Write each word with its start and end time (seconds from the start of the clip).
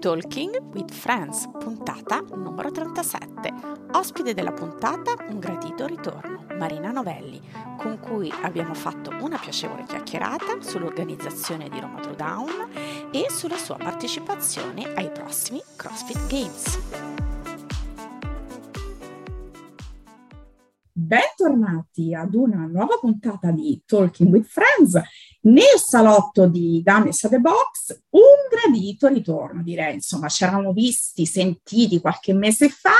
Talking 0.00 0.72
with 0.72 0.90
Friends, 0.90 1.48
puntata 1.60 2.20
numero 2.34 2.72
37. 2.72 3.52
Ospite 3.92 4.34
della 4.34 4.50
puntata, 4.50 5.14
un 5.28 5.38
gradito 5.38 5.86
ritorno, 5.86 6.46
Marina 6.58 6.90
Novelli, 6.90 7.40
con 7.78 8.00
cui 8.00 8.28
abbiamo 8.42 8.74
fatto 8.74 9.10
una 9.20 9.38
piacevole 9.38 9.84
chiacchierata 9.84 10.60
sull'organizzazione 10.60 11.68
di 11.68 11.78
Roma 11.78 12.00
Drawdown 12.00 12.70
e 13.12 13.26
sulla 13.30 13.56
sua 13.56 13.76
partecipazione 13.76 14.92
ai 14.94 15.12
prossimi 15.12 15.62
CrossFit 15.76 16.26
Games. 16.26 16.80
Bentornati 20.90 22.14
ad 22.14 22.34
una 22.34 22.66
nuova 22.66 22.96
puntata 22.98 23.52
di 23.52 23.80
Talking 23.86 24.32
with 24.32 24.46
Friends 24.46 25.00
nel 25.46 25.78
salotto 25.78 26.46
di 26.46 26.82
at 26.84 27.28
the 27.28 27.38
Box 27.38 28.02
un 28.10 28.20
gradito 28.50 29.08
ritorno, 29.08 29.62
direi. 29.62 29.94
Insomma, 29.94 30.28
ci 30.28 30.44
eravamo 30.44 30.72
visti, 30.72 31.26
sentiti 31.26 32.00
qualche 32.00 32.32
mese 32.32 32.68
fa. 32.68 32.94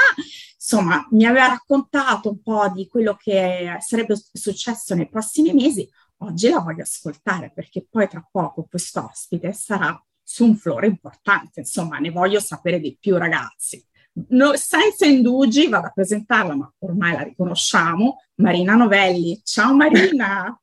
Insomma, 0.54 1.06
mi 1.10 1.24
aveva 1.24 1.48
raccontato 1.48 2.30
un 2.30 2.42
po' 2.42 2.68
di 2.68 2.88
quello 2.88 3.16
che 3.18 3.76
sarebbe 3.80 4.16
successo 4.32 4.94
nei 4.94 5.08
prossimi 5.08 5.52
mesi. 5.52 5.88
Oggi 6.18 6.48
la 6.48 6.60
voglio 6.60 6.82
ascoltare 6.82 7.52
perché 7.54 7.86
poi 7.88 8.08
tra 8.08 8.26
poco 8.30 8.66
questo 8.68 9.08
ospite 9.10 9.52
sarà 9.52 10.00
su 10.22 10.44
un 10.44 10.56
flore 10.56 10.86
importante. 10.86 11.60
Insomma, 11.60 11.98
ne 11.98 12.10
voglio 12.10 12.40
sapere 12.40 12.80
di 12.80 12.96
più, 12.98 13.16
ragazzi. 13.16 13.84
No, 14.28 14.56
senza 14.56 15.04
indugi 15.04 15.68
vado 15.68 15.88
a 15.88 15.90
presentarla, 15.90 16.54
ma 16.54 16.72
ormai 16.78 17.12
la 17.12 17.22
riconosciamo, 17.22 18.22
Marina 18.36 18.74
Novelli. 18.74 19.40
Ciao 19.44 19.74
Marina! 19.74 20.58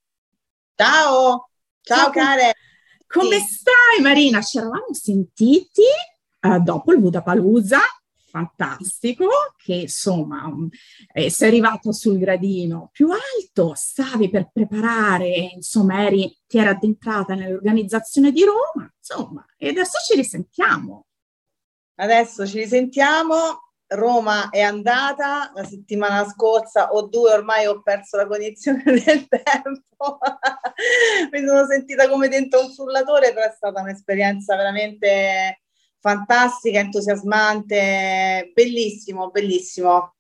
Ciao! 0.76 1.50
Ciao, 1.86 2.12
care. 2.12 2.54
Come 3.06 3.40
sì. 3.40 3.56
stai 3.56 4.02
Marina? 4.02 4.42
Ci 4.42 4.58
eravamo 4.58 4.94
sentiti 4.94 5.82
uh, 6.40 6.62
dopo 6.62 6.94
il 6.94 7.02
Budapalooza, 7.02 7.80
fantastico, 8.30 9.28
che 9.58 9.74
insomma 9.74 10.50
eh, 11.12 11.30
sei 11.30 11.50
arrivato 11.50 11.92
sul 11.92 12.18
gradino 12.18 12.88
più 12.94 13.10
alto, 13.10 13.74
stavi 13.76 14.30
per 14.30 14.50
preparare, 14.54 15.52
insomma 15.56 16.06
eri, 16.06 16.34
ti 16.48 16.58
eri 16.58 16.70
addentrata 16.70 17.36
nell'organizzazione 17.36 18.32
di 18.32 18.46
Roma, 18.46 18.90
insomma, 18.98 19.46
e 19.58 19.68
adesso 19.68 19.98
ci 20.08 20.16
risentiamo. 20.16 21.08
Adesso 21.96 22.48
ci 22.48 22.60
risentiamo 22.60 23.73
Roma 23.96 24.50
è 24.50 24.62
andata 24.62 25.52
la 25.54 25.64
settimana 25.64 26.28
scorsa 26.28 26.92
o 26.92 27.08
due 27.08 27.32
ormai 27.32 27.66
ho 27.66 27.82
perso 27.82 28.18
la 28.18 28.28
cognizione 28.28 28.84
del 28.84 29.28
tempo. 29.28 30.20
Mi 31.32 31.46
sono 31.46 31.66
sentita 31.66 32.10
come 32.10 32.28
dentro 32.28 32.62
un 32.62 32.74
frullatore 32.74 33.34
però 33.34 33.48
è 33.48 33.54
stata 33.56 33.82
un'esperienza 33.82 34.56
veramente 34.56 35.62
fantastica 36.00 36.80
entusiasmante 36.80 38.52
bellissimo 38.54 39.30
bellissimo. 39.30 40.16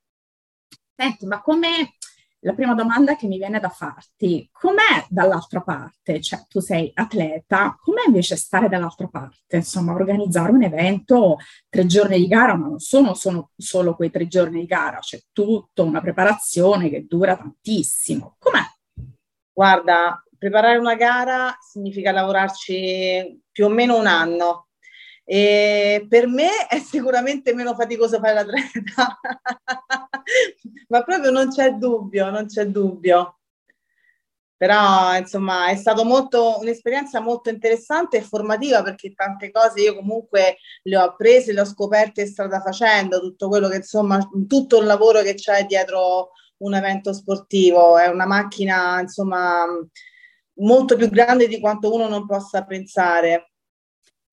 Senti, 0.95 1.25
ma 1.25 1.41
come 1.41 1.95
la 2.43 2.53
prima 2.53 2.73
domanda 2.73 3.15
che 3.15 3.27
mi 3.27 3.37
viene 3.37 3.59
da 3.59 3.69
farti, 3.69 4.49
com'è 4.51 5.05
dall'altra 5.09 5.61
parte? 5.61 6.21
Cioè, 6.21 6.45
tu 6.47 6.59
sei 6.59 6.91
atleta, 6.93 7.77
com'è 7.79 8.03
invece 8.05 8.35
stare 8.35 8.69
dall'altra 8.69 9.07
parte? 9.07 9.57
Insomma, 9.57 9.93
organizzare 9.93 10.51
un 10.51 10.63
evento, 10.63 11.37
tre 11.69 11.85
giorni 11.85 12.17
di 12.17 12.27
gara, 12.27 12.55
ma 12.55 12.67
non 12.67 12.79
sono, 12.79 13.13
sono 13.13 13.51
solo 13.55 13.95
quei 13.95 14.11
tre 14.11 14.27
giorni 14.27 14.59
di 14.59 14.65
gara, 14.65 14.99
c'è 14.99 15.19
tutta 15.31 15.83
una 15.83 16.01
preparazione 16.01 16.89
che 16.89 17.05
dura 17.07 17.35
tantissimo. 17.35 18.35
Com'è? 18.37 18.63
Guarda, 19.51 20.21
preparare 20.37 20.77
una 20.77 20.95
gara 20.95 21.55
significa 21.61 22.11
lavorarci 22.11 23.41
più 23.51 23.65
o 23.65 23.69
meno 23.69 23.97
un 23.97 24.07
anno. 24.07 24.67
E 25.25 26.05
per 26.09 26.27
me 26.27 26.67
è 26.67 26.79
sicuramente 26.79 27.53
meno 27.53 27.73
faticoso 27.75 28.19
fare 28.19 28.33
l'atleta, 28.33 29.19
ma 30.89 31.03
proprio 31.03 31.31
non 31.31 31.49
c'è 31.49 31.71
dubbio, 31.73 32.29
non 32.29 32.47
c'è 32.47 32.65
dubbio. 32.65 33.37
Però 34.57 35.15
insomma 35.17 35.67
è 35.67 35.75
stata 35.75 36.01
un'esperienza 36.01 37.19
molto 37.19 37.49
interessante 37.49 38.17
e 38.17 38.21
formativa 38.21 38.81
perché 38.81 39.13
tante 39.13 39.51
cose 39.51 39.81
io 39.81 39.95
comunque 39.95 40.57
le 40.83 40.97
ho 40.97 41.03
apprese, 41.03 41.51
le 41.51 41.61
ho 41.61 41.65
scoperte 41.65 42.25
strada 42.25 42.61
facendo, 42.61 43.19
tutto 43.19 43.49
quello 43.49 43.67
che 43.67 43.77
insomma, 43.77 44.17
tutto 44.47 44.79
il 44.79 44.85
lavoro 44.85 45.21
che 45.21 45.33
c'è 45.33 45.65
dietro 45.65 46.31
un 46.57 46.75
evento 46.75 47.11
sportivo, 47.13 47.97
è 47.97 48.07
una 48.07 48.25
macchina 48.25 49.01
insomma 49.01 49.65
molto 50.59 50.95
più 50.95 51.09
grande 51.09 51.47
di 51.47 51.59
quanto 51.59 51.93
uno 51.93 52.07
non 52.07 52.25
possa 52.25 52.63
pensare. 52.63 53.52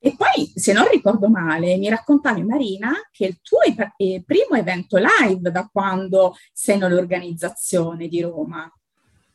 E 0.02 0.16
poi, 0.16 0.50
se 0.54 0.72
non 0.72 0.88
ricordo 0.88 1.28
male, 1.28 1.76
mi 1.76 1.90
raccontavi 1.90 2.42
Marina 2.42 2.92
che 3.12 3.26
il 3.26 3.40
tuo 3.42 3.60
eh, 3.60 4.22
primo 4.24 4.56
evento 4.56 4.96
live 4.96 5.50
da 5.50 5.68
quando 5.70 6.34
sei 6.54 6.78
nell'organizzazione 6.78 8.08
di 8.08 8.22
Roma. 8.22 8.72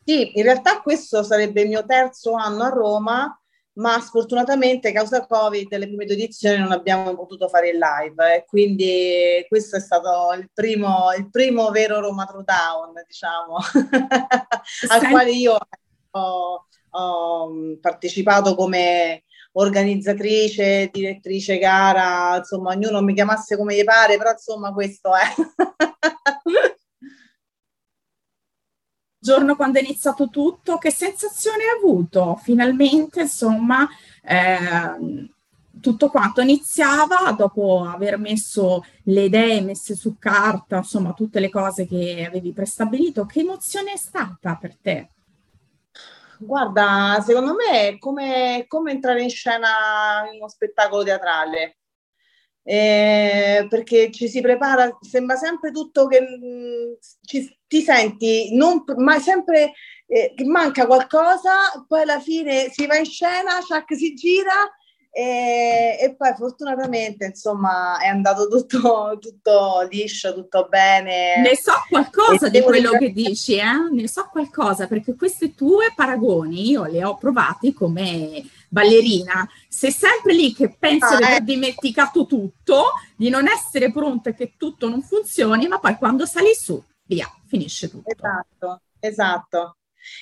Sì, 0.04 0.36
in 0.36 0.42
realtà 0.42 0.80
questo 0.82 1.22
sarebbe 1.22 1.62
il 1.62 1.68
mio 1.68 1.84
terzo 1.86 2.34
anno 2.34 2.64
a 2.64 2.68
Roma, 2.70 3.40
ma 3.74 4.00
sfortunatamente 4.00 4.90
causa 4.90 5.24
Covid 5.24 5.70
le 5.76 5.86
prime 5.86 6.04
due 6.04 6.14
edizioni 6.14 6.58
non 6.58 6.72
abbiamo 6.72 7.14
potuto 7.14 7.48
fare 7.48 7.70
il 7.70 7.78
live 7.78 8.34
e 8.34 8.44
quindi 8.44 9.44
questo 9.48 9.76
è 9.76 9.80
stato 9.80 10.32
il 10.36 10.50
primo, 10.52 11.12
il 11.16 11.30
primo 11.30 11.70
vero 11.70 12.00
Roma 12.00 12.24
Throwdown, 12.24 12.92
diciamo, 13.06 13.56
al 14.88 15.08
quale 15.10 15.30
io 15.30 15.58
ho, 16.10 16.66
ho 16.90 17.50
partecipato 17.80 18.56
come 18.56 19.22
organizzatrice, 19.58 20.90
direttrice 20.92 21.58
gara, 21.58 22.36
insomma, 22.38 22.70
ognuno 22.70 23.02
mi 23.02 23.14
chiamasse 23.14 23.56
come 23.56 23.74
gli 23.74 23.84
pare, 23.84 24.16
però 24.16 24.30
insomma 24.32 24.72
questo 24.72 25.10
è. 25.14 25.24
Giorno 29.18 29.56
quando 29.56 29.78
è 29.78 29.82
iniziato 29.82 30.28
tutto, 30.28 30.78
che 30.78 30.90
sensazione 30.90 31.64
hai 31.64 31.78
avuto? 31.82 32.38
Finalmente, 32.42 33.22
insomma, 33.22 33.88
eh, 34.22 35.30
tutto 35.80 36.10
quanto 36.10 36.40
iniziava 36.42 37.32
dopo 37.32 37.84
aver 37.84 38.18
messo 38.18 38.84
le 39.04 39.24
idee 39.24 39.62
messe 39.62 39.96
su 39.96 40.16
carta, 40.18 40.76
insomma, 40.76 41.12
tutte 41.12 41.40
le 41.40 41.48
cose 41.50 41.86
che 41.86 42.24
avevi 42.26 42.52
prestabilito. 42.52 43.26
Che 43.26 43.40
emozione 43.40 43.92
è 43.92 43.96
stata 43.96 44.56
per 44.56 44.76
te? 44.76 45.10
Guarda, 46.38 47.22
secondo 47.24 47.54
me 47.54 47.88
è 47.88 47.98
come, 47.98 48.64
come 48.68 48.90
entrare 48.90 49.22
in 49.22 49.30
scena 49.30 50.28
in 50.30 50.38
uno 50.38 50.48
spettacolo 50.48 51.02
teatrale. 51.02 51.78
Eh, 52.62 53.66
perché 53.68 54.10
ci 54.10 54.28
si 54.28 54.40
prepara, 54.40 54.96
sembra 55.00 55.36
sempre 55.36 55.70
tutto 55.70 56.08
che 56.08 56.20
mm, 56.20 56.94
ci, 57.22 57.58
ti 57.66 57.80
senti, 57.80 58.56
non, 58.56 58.82
ma 58.96 59.20
sempre 59.20 59.72
eh, 60.06 60.32
che 60.34 60.44
manca 60.44 60.86
qualcosa, 60.86 61.84
poi 61.86 62.02
alla 62.02 62.18
fine 62.18 62.68
si 62.70 62.86
va 62.86 62.96
in 62.96 63.04
scena, 63.04 63.60
Chuck 63.60 63.94
si 63.94 64.14
gira 64.14 64.68
e, 65.18 65.96
e, 65.98 66.14
poi 66.14 66.34
fortunatamente 66.36 67.24
insomma 67.24 67.98
è 67.98 68.06
andato 68.06 68.48
tutto, 68.48 69.16
tutto 69.18 69.88
liscio, 69.90 70.34
tutto 70.34 70.66
bene. 70.68 71.40
Ne 71.40 71.56
so 71.56 71.72
qualcosa 71.88 72.50
di 72.50 72.60
quello 72.60 72.90
dire... 72.90 72.98
che 72.98 73.12
dici, 73.12 73.54
eh? 73.54 73.88
ne 73.90 74.08
so 74.08 74.28
qualcosa 74.30 74.86
perché 74.86 75.14
queste 75.14 75.54
tue 75.54 75.90
paragoni 75.96 76.68
io 76.68 76.84
le 76.84 77.02
ho 77.02 77.16
provate 77.16 77.72
come 77.72 78.44
ballerina. 78.68 79.48
Sei 79.66 79.90
sempre 79.90 80.34
lì 80.34 80.52
che 80.52 80.76
pensi 80.78 81.14
ah, 81.14 81.16
di 81.16 81.22
aver 81.22 81.40
eh. 81.40 81.44
dimenticato 81.44 82.26
tutto, 82.26 82.92
di 83.16 83.30
non 83.30 83.48
essere 83.48 83.90
pronta 83.90 84.28
e 84.28 84.34
che 84.34 84.52
tutto 84.58 84.86
non 84.86 85.00
funzioni, 85.00 85.66
ma 85.66 85.78
poi 85.78 85.96
quando 85.96 86.26
sali 86.26 86.54
su, 86.54 86.78
via, 87.04 87.26
finisce 87.46 87.88
tutto. 87.88 88.10
Esatto, 88.10 88.80
esatto. 89.00 89.75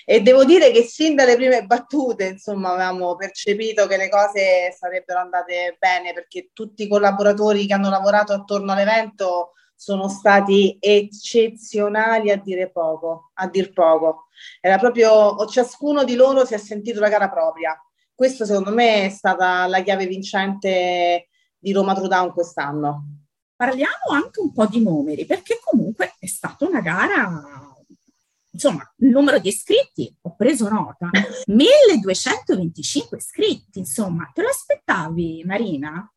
E 0.04 0.20
devo 0.20 0.44
dire 0.44 0.70
che 0.70 0.82
sin 0.82 1.14
dalle 1.14 1.36
prime 1.36 1.64
battute, 1.64 2.26
insomma, 2.26 2.72
avevamo 2.72 3.16
percepito 3.16 3.86
che 3.86 3.96
le 3.96 4.08
cose 4.08 4.74
sarebbero 4.78 5.20
andate 5.20 5.76
bene 5.78 6.12
perché 6.12 6.50
tutti 6.52 6.84
i 6.84 6.88
collaboratori 6.88 7.66
che 7.66 7.74
hanno 7.74 7.90
lavorato 7.90 8.32
attorno 8.32 8.72
all'evento 8.72 9.52
sono 9.76 10.08
stati 10.08 10.76
eccezionali 10.80 12.30
a 12.30 12.36
dire 12.36 12.70
poco, 12.70 13.30
a 13.34 13.48
dir 13.48 13.72
poco. 13.72 14.28
Era 14.60 14.78
proprio, 14.78 15.44
ciascuno 15.46 16.04
di 16.04 16.14
loro 16.14 16.44
si 16.44 16.54
è 16.54 16.58
sentito 16.58 17.00
la 17.00 17.08
gara 17.08 17.28
propria. 17.28 17.78
Questo 18.14 18.44
secondo 18.44 18.72
me 18.72 19.06
è 19.06 19.08
stata 19.08 19.66
la 19.66 19.82
chiave 19.82 20.06
vincente 20.06 21.28
di 21.58 21.72
Roma 21.72 21.94
True 21.94 22.32
quest'anno. 22.32 23.04
Parliamo 23.56 24.12
anche 24.12 24.40
un 24.40 24.52
po' 24.52 24.66
di 24.66 24.82
numeri, 24.82 25.26
perché 25.26 25.58
comunque 25.62 26.14
è 26.18 26.26
stata 26.26 26.66
una 26.66 26.80
gara 26.80 27.63
insomma, 28.54 28.82
il 28.98 29.10
numero 29.10 29.38
di 29.38 29.48
iscritti, 29.48 30.16
ho 30.22 30.34
preso 30.36 30.68
nota, 30.68 31.10
1225 31.46 33.18
iscritti, 33.18 33.80
insomma, 33.80 34.30
te 34.32 34.42
lo 34.42 34.48
aspettavi 34.48 35.42
Marina? 35.44 36.08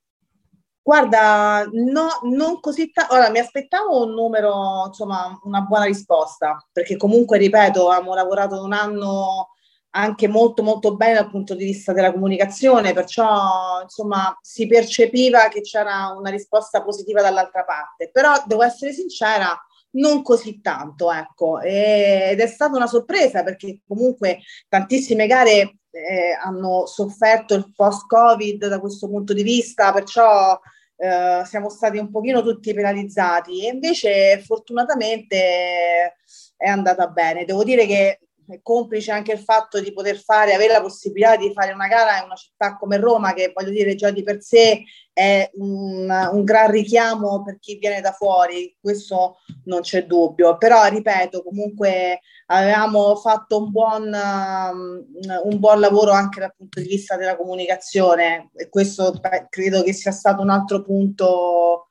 Guarda, 0.82 1.68
no, 1.70 2.08
non 2.24 2.62
così 2.62 2.92
tanto. 2.92 3.14
Ora, 3.14 3.30
mi 3.30 3.40
aspettavo 3.40 4.06
un 4.06 4.14
numero, 4.14 4.86
insomma, 4.88 5.38
una 5.44 5.60
buona 5.62 5.84
risposta, 5.84 6.66
perché 6.72 6.96
comunque, 6.96 7.38
ripeto, 7.38 7.90
abbiamo 7.90 8.14
lavorato 8.14 8.64
un 8.64 8.72
anno 8.72 9.50
anche 9.98 10.28
molto 10.28 10.64
molto 10.64 10.96
bene 10.96 11.16
dal 11.16 11.30
punto 11.30 11.56
di 11.56 11.66
vista 11.66 11.92
della 11.92 12.14
comunicazione, 12.14 12.94
perciò 12.94 13.82
insomma 13.82 14.38
si 14.42 14.68
percepiva 14.68 15.48
che 15.48 15.62
c'era 15.62 16.14
una 16.16 16.30
risposta 16.30 16.84
positiva 16.84 17.22
dall'altra 17.22 17.66
parte, 17.66 18.10
però 18.12 18.32
devo 18.46 18.62
essere 18.64 18.94
sincera, 18.94 19.60
non 19.98 20.22
così 20.22 20.62
tanto, 20.62 21.12
ecco, 21.12 21.60
ed 21.60 22.40
è 22.40 22.48
stata 22.48 22.76
una 22.76 22.88
sorpresa 22.88 23.44
perché 23.44 23.82
comunque 23.88 24.40
tantissime 24.68 25.28
gare 25.28 25.78
eh, 25.92 26.38
hanno 26.44 26.86
sofferto 26.86 27.54
il 27.56 27.72
post-Covid 27.76 28.68
da 28.68 28.80
questo 28.80 29.08
punto 29.08 29.34
di 29.34 29.44
vista, 29.44 29.92
perciò 29.92 30.60
eh, 30.98 31.42
siamo 31.46 31.70
stati 31.70 31.98
un 31.98 32.10
pochino 32.10 32.42
tutti 32.42 32.74
penalizzati 32.74 33.66
e 33.66 33.72
invece 33.72 34.40
fortunatamente 34.40 36.16
è 36.56 36.68
andata 36.68 37.08
bene. 37.08 37.46
Devo 37.46 37.64
dire 37.64 37.86
che 37.86 38.20
complice 38.62 39.12
anche 39.12 39.34
il 39.34 39.40
fatto 39.40 39.80
di 39.80 39.94
poter 39.94 40.18
fare, 40.18 40.54
avere 40.54 40.74
la 40.74 40.82
possibilità 40.82 41.36
di 41.36 41.52
fare 41.54 41.74
una 41.74 41.88
gara 41.88 42.18
in 42.20 42.26
una 42.26 42.36
città 42.36 42.78
come 42.78 42.98
Roma, 42.98 43.34
che 43.34 43.52
voglio 43.54 43.72
dire 43.72 43.96
già 43.96 44.10
di 44.12 44.24
per 44.24 44.42
sé 44.42 44.84
è 45.12 45.50
un, 45.54 46.10
un 46.32 46.44
gran 46.44 46.70
richiamo 46.70 47.42
per 47.44 47.58
chi 47.60 47.78
viene 47.78 48.02
da 48.02 48.12
fuori, 48.12 48.76
questo 48.80 49.38
non 49.66 49.82
c'è 49.82 50.06
dubbio. 50.06 50.58
Però, 50.58 50.86
ripeto, 50.86 51.44
comunque 51.44 52.22
avevamo 52.48 53.16
fatto 53.16 53.58
un 53.58 53.72
buon, 53.72 54.04
um, 54.14 55.06
un 55.44 55.60
buon 55.60 55.80
lavoro 55.80 56.12
anche 56.12 56.40
dal 56.40 56.54
punto 56.56 56.80
di 56.80 56.88
vista 56.88 57.18
della 57.18 57.36
comunicazione 57.36 58.52
e 58.56 58.70
questo 58.70 59.20
credo 59.50 59.84
che 59.84 59.94
sia 59.94 60.12
stato 60.12 60.42
un 60.42 60.50
altro 60.50 60.84
punto 60.84 61.88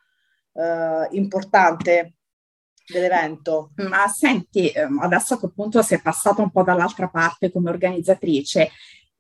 uh, 0.52 1.06
importante 1.10 2.15
dell'evento. 2.86 3.72
Ma 3.76 4.06
senti, 4.08 4.68
ehm, 4.70 5.00
adesso 5.00 5.34
a 5.34 5.38
quel 5.38 5.52
punto 5.52 5.82
sei 5.82 6.00
passata 6.00 6.42
un 6.42 6.50
po' 6.50 6.62
dall'altra 6.62 7.08
parte 7.08 7.50
come 7.50 7.70
organizzatrice. 7.70 8.70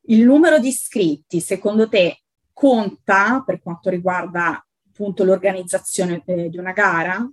Il 0.08 0.24
numero 0.24 0.58
di 0.58 0.68
iscritti, 0.68 1.40
secondo 1.40 1.88
te, 1.88 2.22
conta 2.52 3.42
per 3.44 3.60
quanto 3.60 3.90
riguarda 3.90 4.64
appunto 4.88 5.24
l'organizzazione 5.24 6.22
eh, 6.24 6.48
di 6.48 6.58
una 6.58 6.72
gara? 6.72 7.28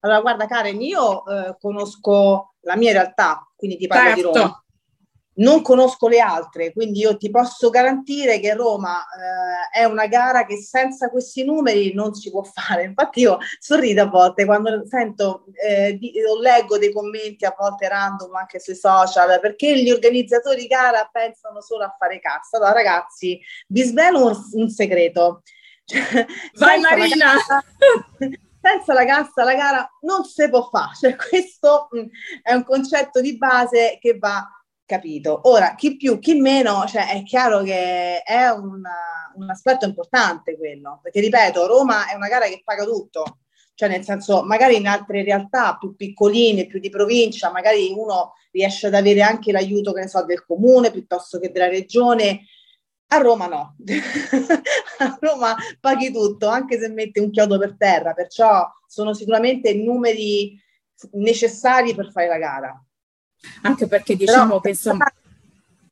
Allora, 0.00 0.20
guarda 0.20 0.46
Karen, 0.46 0.80
io 0.80 1.26
eh, 1.26 1.56
conosco 1.60 2.54
la 2.60 2.76
mia 2.76 2.92
realtà, 2.92 3.46
quindi 3.54 3.76
ti 3.76 3.86
parlo 3.86 4.14
certo. 4.14 4.32
di 4.32 4.38
Roma 4.38 4.65
non 5.36 5.62
conosco 5.62 6.08
le 6.08 6.20
altre, 6.20 6.72
quindi 6.72 7.00
io 7.00 7.16
ti 7.16 7.30
posso 7.30 7.70
garantire 7.70 8.38
che 8.40 8.54
Roma 8.54 9.00
eh, 9.00 9.80
è 9.80 9.84
una 9.84 10.06
gara 10.06 10.46
che 10.46 10.56
senza 10.56 11.10
questi 11.10 11.44
numeri 11.44 11.92
non 11.92 12.14
si 12.14 12.30
può 12.30 12.42
fare. 12.42 12.84
Infatti 12.84 13.20
io 13.20 13.38
sorrido 13.58 14.02
a 14.02 14.06
volte 14.06 14.44
quando 14.44 14.86
sento 14.86 15.46
eh, 15.52 15.96
di, 15.98 16.12
o 16.26 16.40
leggo 16.40 16.78
dei 16.78 16.92
commenti 16.92 17.44
a 17.44 17.54
volte 17.56 17.88
random 17.88 18.34
anche 18.34 18.60
sui 18.60 18.76
social, 18.76 19.40
perché 19.40 19.76
gli 19.82 19.90
organizzatori 19.90 20.62
di 20.62 20.66
gara 20.66 21.08
pensano 21.10 21.60
solo 21.60 21.84
a 21.84 21.94
fare 21.98 22.18
cassa. 22.18 22.56
Allora 22.56 22.72
ragazzi, 22.72 23.38
vi 23.68 23.82
svelo 23.82 24.26
un, 24.26 24.36
un 24.52 24.68
segreto. 24.68 25.42
Vai 26.58 26.80
Marina! 26.80 27.34
senza 28.66 28.92
la 28.94 29.04
cassa 29.04 29.44
la 29.44 29.54
gara 29.54 29.88
non 30.00 30.24
si 30.24 30.48
può 30.48 30.68
fare. 30.68 30.94
Cioè, 30.98 31.14
questo 31.14 31.88
mh, 31.90 31.98
mm, 31.98 32.04
è 32.42 32.52
un 32.54 32.64
concetto 32.64 33.20
di 33.20 33.36
base 33.36 33.98
che 34.00 34.18
va 34.18 34.44
capito. 34.86 35.40
Ora, 35.44 35.74
chi 35.74 35.96
più, 35.96 36.18
chi 36.18 36.34
meno, 36.40 36.86
cioè 36.86 37.10
è 37.10 37.22
chiaro 37.24 37.62
che 37.62 38.22
è 38.22 38.48
un, 38.48 38.82
un 39.34 39.50
aspetto 39.50 39.84
importante 39.84 40.56
quello, 40.56 41.00
perché 41.02 41.20
ripeto, 41.20 41.66
Roma 41.66 42.08
è 42.08 42.14
una 42.14 42.28
gara 42.28 42.46
che 42.46 42.62
paga 42.64 42.84
tutto, 42.84 43.40
cioè 43.74 43.88
nel 43.88 44.04
senso 44.04 44.42
magari 44.44 44.76
in 44.76 44.86
altre 44.86 45.22
realtà 45.22 45.76
più 45.76 45.94
piccoline, 45.94 46.66
più 46.66 46.78
di 46.78 46.88
provincia, 46.88 47.50
magari 47.50 47.92
uno 47.94 48.32
riesce 48.52 48.86
ad 48.86 48.94
avere 48.94 49.22
anche 49.22 49.52
l'aiuto, 49.52 49.92
che 49.92 50.02
ne 50.02 50.08
so, 50.08 50.24
del 50.24 50.44
comune 50.46 50.90
piuttosto 50.90 51.38
che 51.38 51.50
della 51.50 51.68
regione. 51.68 52.46
A 53.08 53.18
Roma 53.18 53.46
no, 53.46 53.76
a 54.98 55.18
Roma 55.20 55.54
paghi 55.80 56.10
tutto, 56.10 56.48
anche 56.48 56.78
se 56.78 56.88
metti 56.88 57.20
un 57.20 57.30
chiodo 57.30 57.58
per 57.58 57.76
terra, 57.76 58.14
perciò 58.14 58.66
sono 58.86 59.14
sicuramente 59.14 59.74
numeri 59.74 60.60
necessari 61.12 61.94
per 61.94 62.10
fare 62.10 62.26
la 62.26 62.38
gara. 62.38 62.85
Anche 63.62 63.86
perché 63.86 64.16
diciamo 64.16 64.46
Però, 64.46 64.60
che 64.60 64.68
insomma... 64.70 65.12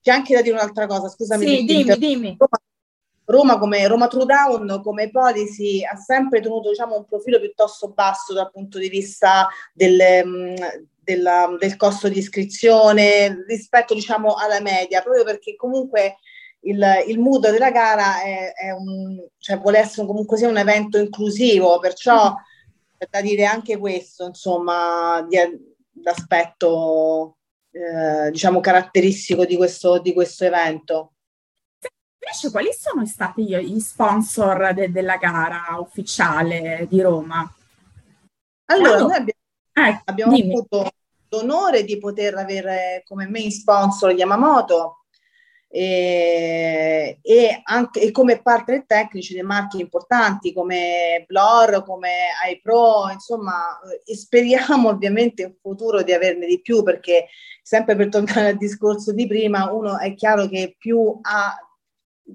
C'è 0.01 0.13
anche 0.13 0.35
da 0.35 0.43
dire 0.43 0.55
un'altra 0.55 0.87
cosa, 0.87 1.09
scusami. 1.09 1.47
Sì, 1.47 1.65
dimmi, 1.65 1.97
dimmi. 1.97 2.37
Roma, 3.27 3.59
come 3.59 3.87
Roma 3.87 4.07
True 4.07 4.27
Down 4.27 4.83
come 4.83 5.11
policy 5.11 5.83
ha 5.83 5.97
sempre 5.97 6.41
tenuto 6.41 6.69
diciamo, 6.69 6.97
un 6.97 7.07
profilo 7.07 7.41
piuttosto 7.41 7.89
basso 7.89 8.35
dal 8.35 8.51
punto 8.51 8.79
di 8.79 8.89
vista 8.91 9.49
del, 9.73 9.99
mm, 10.27 10.55
del, 11.03 11.57
del 11.59 11.77
costo 11.77 12.09
di 12.09 12.19
iscrizione 12.19 13.45
rispetto 13.47 13.95
diciamo, 13.95 14.35
alla 14.35 14.61
media, 14.61 15.01
proprio 15.01 15.25
perché 15.25 15.57
comunque 15.57 16.17
il, 16.61 16.85
il 17.07 17.19
mood 17.19 17.51
della 17.51 17.71
gara 17.71 18.23
è, 18.23 18.53
è 18.53 18.71
un, 18.73 19.19
cioè, 19.39 19.59
vuole 19.59 19.79
essere 19.79 20.07
comunque 20.07 20.37
sia 20.37 20.49
un 20.49 20.59
evento 20.59 20.99
inclusivo, 20.99 21.79
perciò 21.79 22.31
mm. 22.31 23.07
da 23.11 23.21
dire 23.23 23.45
anche 23.47 23.79
questo, 23.79 24.27
insomma, 24.27 25.25
di, 25.27 25.39
l'aspetto 26.05 27.39
eh, 27.71 28.31
diciamo 28.31 28.61
caratteristico 28.61 29.45
di 29.45 29.57
questo, 29.57 29.99
di 29.99 30.13
questo 30.13 30.45
evento. 30.45 31.15
Invece, 32.25 32.51
quali 32.51 32.73
sono 32.73 33.05
stati 33.05 33.45
gli 33.45 33.81
sponsor 33.81 34.73
de- 34.73 34.91
della 34.91 35.17
gara 35.17 35.77
ufficiale 35.79 36.87
di 36.89 37.01
Roma? 37.01 37.53
Allora, 38.67 38.99
noi 38.99 39.15
abbiamo, 39.15 39.89
eh, 39.89 40.03
abbiamo 40.05 40.35
avuto 40.35 40.91
l'onore 41.29 41.85
di 41.85 41.99
poter 41.99 42.37
avere 42.37 43.03
come 43.07 43.29
main 43.29 43.51
sponsor 43.51 44.13
Yamamoto, 44.13 45.04
e, 45.77 47.19
e, 47.21 47.61
anche, 47.65 48.01
e 48.01 48.13
come 48.13 48.41
partner 48.41 48.85
tecnici 48.87 49.35
dei 49.35 49.43
marchi 49.43 49.81
importanti 49.81 50.53
come 50.53 51.25
Blor, 51.27 51.83
come 51.85 52.11
iPro, 52.49 53.11
insomma, 53.11 53.81
e 54.05 54.15
speriamo 54.15 54.91
ovviamente 54.95 55.43
in 55.43 55.55
futuro 55.61 56.03
di 56.05 56.13
averne 56.13 56.47
di 56.47 56.61
più 56.61 56.85
perché 56.85 57.27
sempre 57.61 57.97
per 57.97 58.09
tornare 58.09 58.51
al 58.51 58.57
discorso 58.57 59.13
di 59.13 59.27
prima, 59.27 59.73
uno 59.73 59.99
è 59.99 60.15
chiaro 60.15 60.47
che 60.47 60.77
più 60.79 61.19
ha 61.23 61.53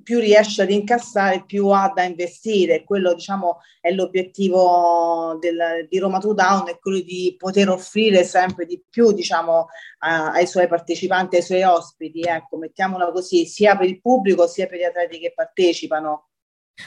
più 0.03 0.19
riesce 0.19 0.61
ad 0.61 0.71
incassare, 0.71 1.45
più 1.45 1.67
ha 1.69 1.91
da 1.93 2.03
investire. 2.03 2.83
Quello, 2.83 3.13
diciamo, 3.13 3.59
è 3.81 3.91
l'obiettivo 3.91 5.37
del, 5.39 5.87
di 5.89 5.97
Roma 5.97 6.19
to 6.19 6.33
Down, 6.33 6.67
è 6.67 6.77
quello 6.79 6.99
di 6.99 7.35
poter 7.37 7.69
offrire 7.69 8.23
sempre 8.23 8.65
di 8.65 8.81
più, 8.87 9.11
diciamo, 9.11 9.67
a, 9.99 10.31
ai 10.31 10.45
suoi 10.45 10.67
partecipanti, 10.67 11.37
ai 11.37 11.41
suoi 11.41 11.63
ospiti, 11.63 12.21
ecco, 12.21 12.57
mettiamola 12.57 13.11
così, 13.11 13.45
sia 13.45 13.75
per 13.75 13.87
il 13.87 13.99
pubblico 13.99 14.47
sia 14.47 14.67
per 14.67 14.77
gli 14.77 14.83
atleti 14.83 15.19
che 15.19 15.33
partecipano. 15.33 16.25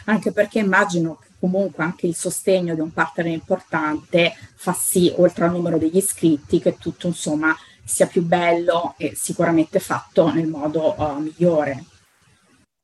Anche 0.06 0.32
perché 0.32 0.58
immagino 0.58 1.16
che 1.16 1.28
comunque 1.38 1.84
anche 1.84 2.06
il 2.06 2.14
sostegno 2.14 2.74
di 2.74 2.80
un 2.80 2.92
partner 2.92 3.26
importante 3.26 4.32
fa 4.54 4.72
sì, 4.72 5.12
oltre 5.16 5.44
al 5.44 5.50
numero 5.50 5.76
degli 5.76 5.98
iscritti, 5.98 6.60
che 6.60 6.78
tutto 6.78 7.08
insomma 7.08 7.54
sia 7.84 8.06
più 8.06 8.22
bello 8.22 8.94
e 8.96 9.14
sicuramente 9.14 9.80
fatto 9.80 10.32
nel 10.32 10.46
modo 10.46 10.94
uh, 10.96 11.18
migliore. 11.18 11.84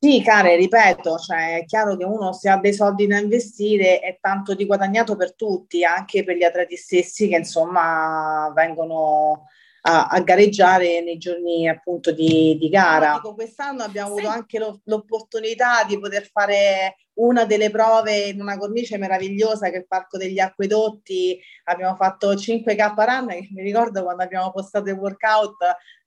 Sì, 0.00 0.22
care, 0.22 0.54
ripeto, 0.54 1.18
cioè 1.18 1.58
è 1.58 1.64
chiaro 1.64 1.96
che 1.96 2.04
uno 2.04 2.32
se 2.32 2.48
ha 2.48 2.56
dei 2.56 2.72
soldi 2.72 3.08
da 3.08 3.18
investire 3.18 3.98
è 3.98 4.18
tanto 4.20 4.54
di 4.54 4.64
guadagnato 4.64 5.16
per 5.16 5.34
tutti, 5.34 5.82
anche 5.84 6.22
per 6.22 6.36
gli 6.36 6.44
atleti 6.44 6.76
stessi 6.76 7.26
che 7.26 7.36
insomma 7.36 8.52
vengono 8.54 9.46
a, 9.82 10.06
a 10.06 10.20
gareggiare 10.20 11.00
nei 11.00 11.18
giorni 11.18 11.68
appunto 11.68 12.12
di, 12.12 12.56
di 12.60 12.68
gara. 12.68 13.14
Dico, 13.14 13.34
quest'anno 13.34 13.82
abbiamo 13.82 14.10
avuto 14.10 14.28
anche 14.28 14.60
lo, 14.60 14.80
l'opportunità 14.84 15.82
di 15.82 15.98
poter 15.98 16.28
fare 16.30 16.96
una 17.18 17.44
delle 17.44 17.70
prove 17.70 18.28
in 18.28 18.40
una 18.40 18.58
cornice 18.58 18.98
meravigliosa 18.98 19.70
che 19.70 19.76
è 19.76 19.78
il 19.78 19.86
Parco 19.86 20.18
degli 20.18 20.38
Acquedotti. 20.38 21.38
Abbiamo 21.64 21.94
fatto 21.96 22.32
5K 22.32 22.94
run, 22.96 23.28
che 23.28 23.48
mi 23.52 23.62
ricordo 23.62 24.02
quando 24.02 24.22
abbiamo 24.22 24.50
postato 24.50 24.88
il 24.88 24.96
workout 24.96 25.56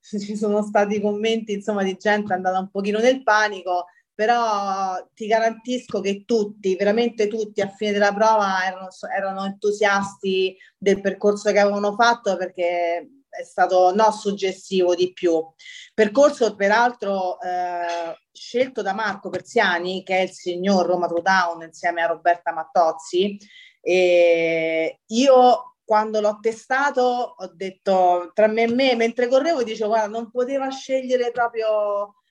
ci 0.00 0.36
sono 0.36 0.62
stati 0.62 1.00
commenti 1.00 1.52
insomma 1.52 1.82
di 1.82 1.96
gente 1.96 2.32
andata 2.32 2.58
un 2.58 2.70
pochino 2.70 2.98
nel 2.98 3.22
panico 3.22 3.86
però 4.14 5.08
ti 5.14 5.26
garantisco 5.26 6.00
che 6.00 6.24
tutti, 6.26 6.76
veramente 6.76 7.28
tutti 7.28 7.60
a 7.60 7.68
fine 7.68 7.92
della 7.92 8.12
prova 8.12 8.64
erano, 8.64 8.88
erano 9.16 9.44
entusiasti 9.46 10.56
del 10.76 11.00
percorso 11.00 11.50
che 11.50 11.58
avevano 11.58 11.94
fatto 11.94 12.36
perché 12.36 13.21
è 13.32 13.44
stato 13.44 13.94
no 13.94 14.10
suggestivo 14.10 14.94
di 14.94 15.12
più. 15.12 15.42
Percorso 15.94 16.54
peraltro 16.54 17.40
eh, 17.40 18.16
scelto 18.30 18.82
da 18.82 18.92
Marco 18.92 19.30
Persiani, 19.30 20.02
che 20.02 20.18
è 20.18 20.20
il 20.22 20.30
signor 20.30 20.86
Roma 20.86 21.06
Down 21.06 21.62
insieme 21.62 22.02
a 22.02 22.06
Roberta 22.06 22.52
Mattozzi. 22.52 23.38
E 23.80 25.00
io 25.06 25.76
quando 25.84 26.20
l'ho 26.20 26.38
testato 26.40 27.34
ho 27.36 27.50
detto 27.52 28.30
tra 28.34 28.46
me 28.46 28.62
e 28.62 28.72
me, 28.72 28.94
mentre 28.94 29.28
correvo, 29.28 29.62
dicevo 29.62 29.90
guarda, 29.90 30.08
non 30.08 30.30
poteva 30.30 30.68
scegliere 30.70 31.30
proprio 31.32 32.21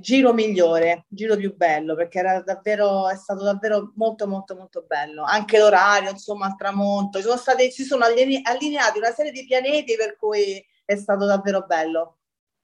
giro 0.00 0.32
migliore, 0.34 1.06
giro 1.08 1.36
più 1.36 1.56
bello, 1.56 1.94
perché 1.94 2.18
era 2.18 2.42
davvero, 2.42 3.08
è 3.08 3.16
stato 3.16 3.42
davvero 3.42 3.92
molto 3.96 4.26
molto 4.26 4.54
molto 4.54 4.84
bello. 4.86 5.22
Anche 5.22 5.58
l'orario, 5.58 6.10
insomma, 6.10 6.46
al 6.46 6.56
tramonto, 6.56 7.20
sono 7.20 7.36
stati, 7.36 7.70
si 7.70 7.84
sono 7.84 8.04
allineati 8.04 8.98
una 8.98 9.12
serie 9.12 9.32
di 9.32 9.46
pianeti 9.46 9.96
per 9.96 10.16
cui 10.16 10.62
è 10.84 10.96
stato 10.96 11.24
davvero 11.24 11.64
bello. 11.66 12.18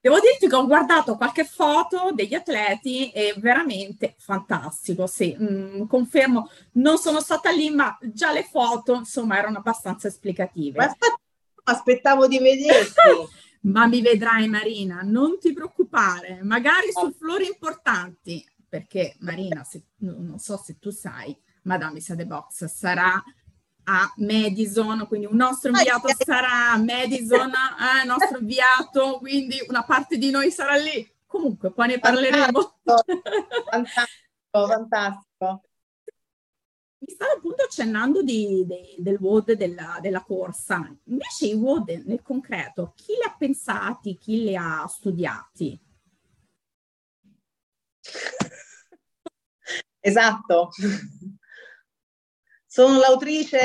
Devo 0.05 0.19
dirti 0.19 0.47
che 0.47 0.55
ho 0.55 0.67
guardato 0.67 1.17
qualche 1.17 1.45
foto 1.45 2.11
degli 2.13 2.35
atleti 2.35 3.09
e 3.09 3.33
veramente 3.37 4.13
fantastico, 4.19 5.07
sì, 5.07 5.35
mm, 5.35 5.87
confermo, 5.87 6.51
non 6.73 6.99
sono 6.99 7.21
stata 7.21 7.49
lì, 7.49 7.71
ma 7.71 7.97
già 8.01 8.31
le 8.31 8.43
foto, 8.43 8.93
insomma, 8.93 9.39
erano 9.39 9.57
abbastanza 9.57 10.07
esplicative. 10.07 10.77
Ma 10.77 10.95
aspettavo 11.63 12.27
di 12.27 12.37
vederti. 12.37 12.93
ma 13.65 13.87
mi 13.87 14.01
vedrai 14.01 14.47
Marina, 14.47 15.01
non 15.03 15.39
ti 15.39 15.53
preoccupare, 15.53 16.39
magari 16.43 16.91
su 16.91 17.11
flori 17.11 17.47
importanti, 17.47 18.45
perché 18.67 19.15
Marina, 19.19 19.63
se, 19.63 19.83
non 19.99 20.37
so 20.37 20.57
se 20.57 20.77
tu 20.79 20.91
sai, 20.91 21.35
Madame 21.63 21.99
Sade 21.99 22.25
Box 22.25 22.65
sarà 22.65 23.23
a 23.87 24.13
Madison, 24.17 25.05
quindi 25.07 25.27
un 25.27 25.35
nostro 25.35 25.69
inviato 25.69 26.09
sarà 26.17 26.71
a 26.71 26.77
Madison, 26.77 27.49
eh, 27.49 28.01
il 28.03 28.07
nostro 28.07 28.39
inviato, 28.39 29.17
quindi 29.19 29.57
una 29.67 29.83
parte 29.83 30.17
di 30.17 30.29
noi 30.29 30.51
sarà 30.51 30.75
lì. 30.75 31.11
Comunque, 31.25 31.71
poi 31.71 31.87
ne 31.87 31.99
parleremo. 31.99 32.79
Fantastico, 33.69 34.67
fantastico. 34.67 35.61
Mi 37.07 37.13
stavo 37.13 37.33
appunto 37.33 37.63
accennando 37.63 38.23
di, 38.23 38.65
di, 38.65 38.95
del 38.97 39.17
WOD 39.19 39.51
della, 39.53 39.99
della, 40.01 40.23
corsa. 40.23 40.91
Invece 41.05 41.45
i 41.45 41.53
WOD 41.53 42.03
nel 42.05 42.23
concreto, 42.23 42.93
chi 42.95 43.13
li 43.13 43.23
ha 43.23 43.35
pensati, 43.37 44.17
chi 44.17 44.43
li 44.43 44.55
ha 44.55 44.85
studiati? 44.87 45.79
Esatto. 50.05 50.69
Sono 52.67 52.99
l'autrice 52.99 53.59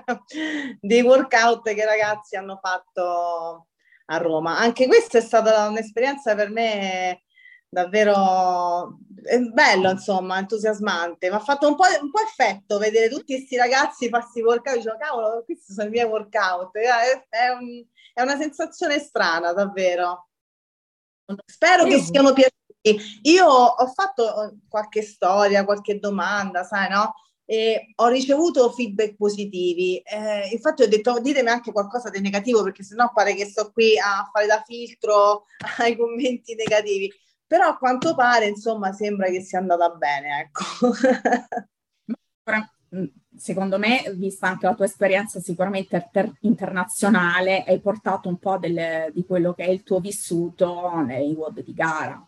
dei 0.80 1.02
workout 1.02 1.64
che 1.64 1.82
i 1.82 1.84
ragazzi 1.84 2.36
hanno 2.36 2.58
fatto 2.62 3.66
a 4.06 4.16
Roma. 4.16 4.56
Anche 4.56 4.86
questa 4.86 5.18
è 5.18 5.20
stata 5.20 5.68
un'esperienza 5.68 6.34
per 6.34 6.48
me 6.48 7.24
davvero 7.70 8.98
bello, 9.52 9.90
insomma, 9.90 10.38
entusiasmante. 10.38 11.28
Mi 11.28 11.36
ha 11.36 11.40
fatto 11.40 11.68
un 11.68 11.76
po', 11.76 11.84
un 12.00 12.10
po', 12.10 12.20
effetto 12.20 12.78
vedere 12.78 13.08
tutti 13.08 13.34
questi 13.36 13.56
ragazzi 13.56 14.08
farsi 14.08 14.42
workout. 14.42 14.76
Dicevo, 14.76 14.96
cavolo, 14.98 15.42
questi 15.44 15.72
sono 15.72 15.86
i 15.86 15.90
miei 15.90 16.06
workout. 16.06 16.76
È, 16.76 17.48
un, 17.58 17.84
è 18.12 18.22
una 18.22 18.36
sensazione 18.36 18.98
strana, 18.98 19.52
davvero. 19.52 20.28
Spero 21.46 21.84
che 21.84 22.00
siano 22.00 22.32
piaciuti. 22.32 23.20
Io 23.30 23.46
ho 23.46 23.86
fatto 23.86 24.56
qualche 24.68 25.02
storia, 25.02 25.64
qualche 25.64 25.98
domanda, 25.98 26.64
sai, 26.64 26.88
no? 26.88 27.14
e 27.44 27.94
ho 27.96 28.06
ricevuto 28.06 28.70
feedback 28.70 29.16
positivi. 29.16 29.98
Eh, 29.98 30.50
infatti 30.52 30.82
ho 30.82 30.88
detto 30.88 31.18
ditemi 31.18 31.48
anche 31.48 31.72
qualcosa 31.72 32.08
di 32.08 32.20
negativo 32.20 32.62
perché 32.62 32.84
sennò 32.84 33.10
pare 33.12 33.34
che 33.34 33.44
sto 33.44 33.72
qui 33.72 33.98
a 33.98 34.30
fare 34.32 34.46
da 34.46 34.62
filtro 34.64 35.46
ai 35.78 35.96
commenti 35.96 36.54
negativi. 36.54 37.12
Però 37.50 37.66
a 37.66 37.76
quanto 37.76 38.14
pare, 38.14 38.46
insomma, 38.46 38.92
sembra 38.92 39.28
che 39.28 39.40
sia 39.40 39.58
andata 39.58 39.88
bene, 39.88 40.40
ecco. 40.40 40.62
Mm, 42.92 43.04
secondo 43.36 43.78
me, 43.78 44.02
vista 44.14 44.46
anche 44.46 44.66
la 44.66 44.74
tua 44.74 44.84
esperienza 44.84 45.40
sicuramente 45.40 45.96
inter- 45.96 46.36
internazionale, 46.40 47.64
hai 47.64 47.80
portato 47.80 48.28
un 48.28 48.38
po' 48.38 48.58
del, 48.58 49.12
di 49.12 49.24
quello 49.24 49.52
che 49.54 49.64
è 49.64 49.68
il 49.68 49.82
tuo 49.82 50.00
vissuto 50.00 51.00
nei 51.00 51.32
WOD 51.32 51.62
di 51.62 51.72
gara. 51.72 52.24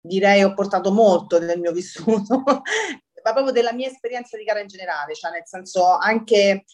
Direi 0.00 0.42
ho 0.42 0.52
portato 0.54 0.92
molto 0.92 1.38
del 1.38 1.58
mio 1.58 1.72
vissuto 1.72 2.42
ma 3.24 3.32
proprio 3.32 3.52
della 3.52 3.72
mia 3.72 3.88
esperienza 3.88 4.36
di 4.36 4.44
gara 4.44 4.60
in 4.60 4.66
generale, 4.66 5.14
cioè 5.14 5.30
nel 5.30 5.46
senso 5.46 5.96
anche 5.96 6.64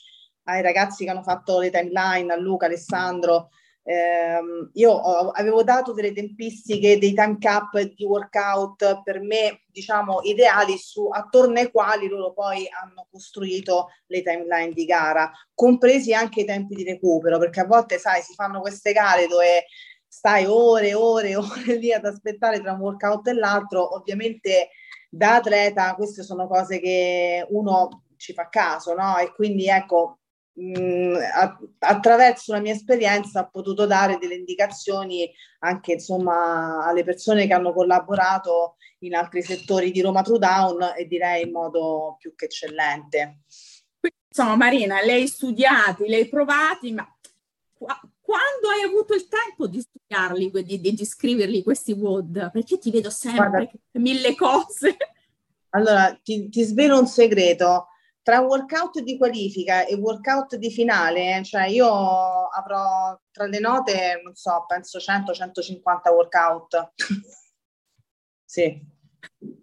ai 0.44 0.62
ragazzi 0.62 1.04
che 1.04 1.10
hanno 1.10 1.22
fatto 1.22 1.60
le 1.60 1.70
timeline, 1.70 2.32
a 2.32 2.36
Luca, 2.36 2.66
Alessandro, 2.66 3.50
ehm, 3.90 4.70
io 4.74 4.90
ho, 4.92 5.30
avevo 5.30 5.64
dato 5.64 5.92
delle 5.92 6.12
tempistiche, 6.12 6.98
dei 6.98 7.12
time 7.12 7.38
cap 7.38 7.78
di 7.80 8.04
workout 8.04 9.02
per 9.02 9.20
me, 9.20 9.62
diciamo, 9.66 10.20
ideali 10.22 10.78
su, 10.78 11.08
attorno 11.08 11.58
ai 11.58 11.70
quali 11.70 12.08
loro 12.08 12.32
poi 12.32 12.68
hanno 12.70 13.06
costruito 13.10 13.88
le 14.06 14.22
timeline 14.22 14.72
di 14.72 14.84
gara, 14.84 15.30
compresi 15.54 16.14
anche 16.14 16.42
i 16.42 16.44
tempi 16.44 16.74
di 16.76 16.84
recupero, 16.84 17.38
perché 17.38 17.60
a 17.60 17.66
volte, 17.66 17.98
sai, 17.98 18.22
si 18.22 18.34
fanno 18.34 18.60
queste 18.60 18.92
gare 18.92 19.26
dove 19.26 19.64
stai 20.06 20.44
ore 20.46 20.88
e 20.88 20.94
ore 20.94 21.30
e 21.30 21.36
ore 21.36 21.74
lì 21.76 21.92
ad 21.92 22.04
aspettare 22.04 22.60
tra 22.60 22.72
un 22.72 22.80
workout 22.80 23.26
e 23.28 23.32
l'altro, 23.34 23.96
ovviamente 23.96 24.70
da 25.08 25.36
atleta 25.36 25.94
queste 25.96 26.22
sono 26.22 26.46
cose 26.46 26.78
che 26.78 27.44
uno 27.50 28.04
ci 28.16 28.32
fa 28.32 28.48
caso, 28.48 28.94
no? 28.94 29.18
E 29.18 29.32
quindi 29.32 29.66
ecco, 29.68 30.20
mh, 30.54 31.16
a, 31.34 31.58
attraverso 31.78 32.52
la 32.52 32.60
mia 32.60 32.72
esperienza 32.72 33.40
ho 33.40 33.50
potuto 33.50 33.86
dare 33.86 34.18
delle 34.18 34.34
indicazioni 34.34 35.30
anche 35.60 35.92
insomma 35.92 36.84
alle 36.86 37.04
persone 37.04 37.46
che 37.46 37.52
hanno 37.52 37.72
collaborato 37.72 38.76
in 39.00 39.14
altri 39.14 39.42
settori 39.42 39.90
di 39.90 40.00
Roma 40.00 40.22
True 40.22 40.38
Down 40.38 40.94
e 40.96 41.06
direi 41.06 41.44
in 41.44 41.52
modo 41.52 42.16
più 42.18 42.34
che 42.34 42.46
eccellente. 42.46 43.40
Insomma, 44.28 44.56
Marina, 44.56 45.02
lei 45.02 45.26
studiati, 45.26 46.06
lei 46.06 46.28
provati, 46.28 46.92
ma 46.92 47.06
quando 47.76 48.68
hai 48.72 48.82
avuto 48.82 49.14
il 49.14 49.26
tempo 49.26 49.66
di 49.66 49.80
studiarli, 49.80 50.50
di, 50.64 50.80
di, 50.80 50.92
di 50.92 51.04
scriverli 51.04 51.62
questi 51.62 51.92
WOD? 51.92 52.50
Perché 52.52 52.78
ti 52.78 52.90
vedo 52.90 53.10
sempre 53.10 53.48
Guarda, 53.48 53.70
mille 53.92 54.34
cose. 54.36 54.96
Allora, 55.70 56.18
ti, 56.22 56.48
ti, 56.48 56.62
svelo 56.62 56.98
un 56.98 57.06
segreto. 57.06 57.88
Tra 58.30 58.42
workout 58.42 59.00
di 59.00 59.18
qualifica 59.18 59.84
e 59.84 59.96
workout 59.96 60.54
di 60.54 60.70
finale, 60.70 61.42
cioè 61.42 61.64
io 61.64 62.46
avrò 62.46 63.20
tra 63.32 63.46
le 63.46 63.58
note, 63.58 64.20
non 64.22 64.36
so, 64.36 64.64
penso 64.68 64.98
100-150 64.98 65.82
workout. 66.12 66.92
sì, 68.46 68.80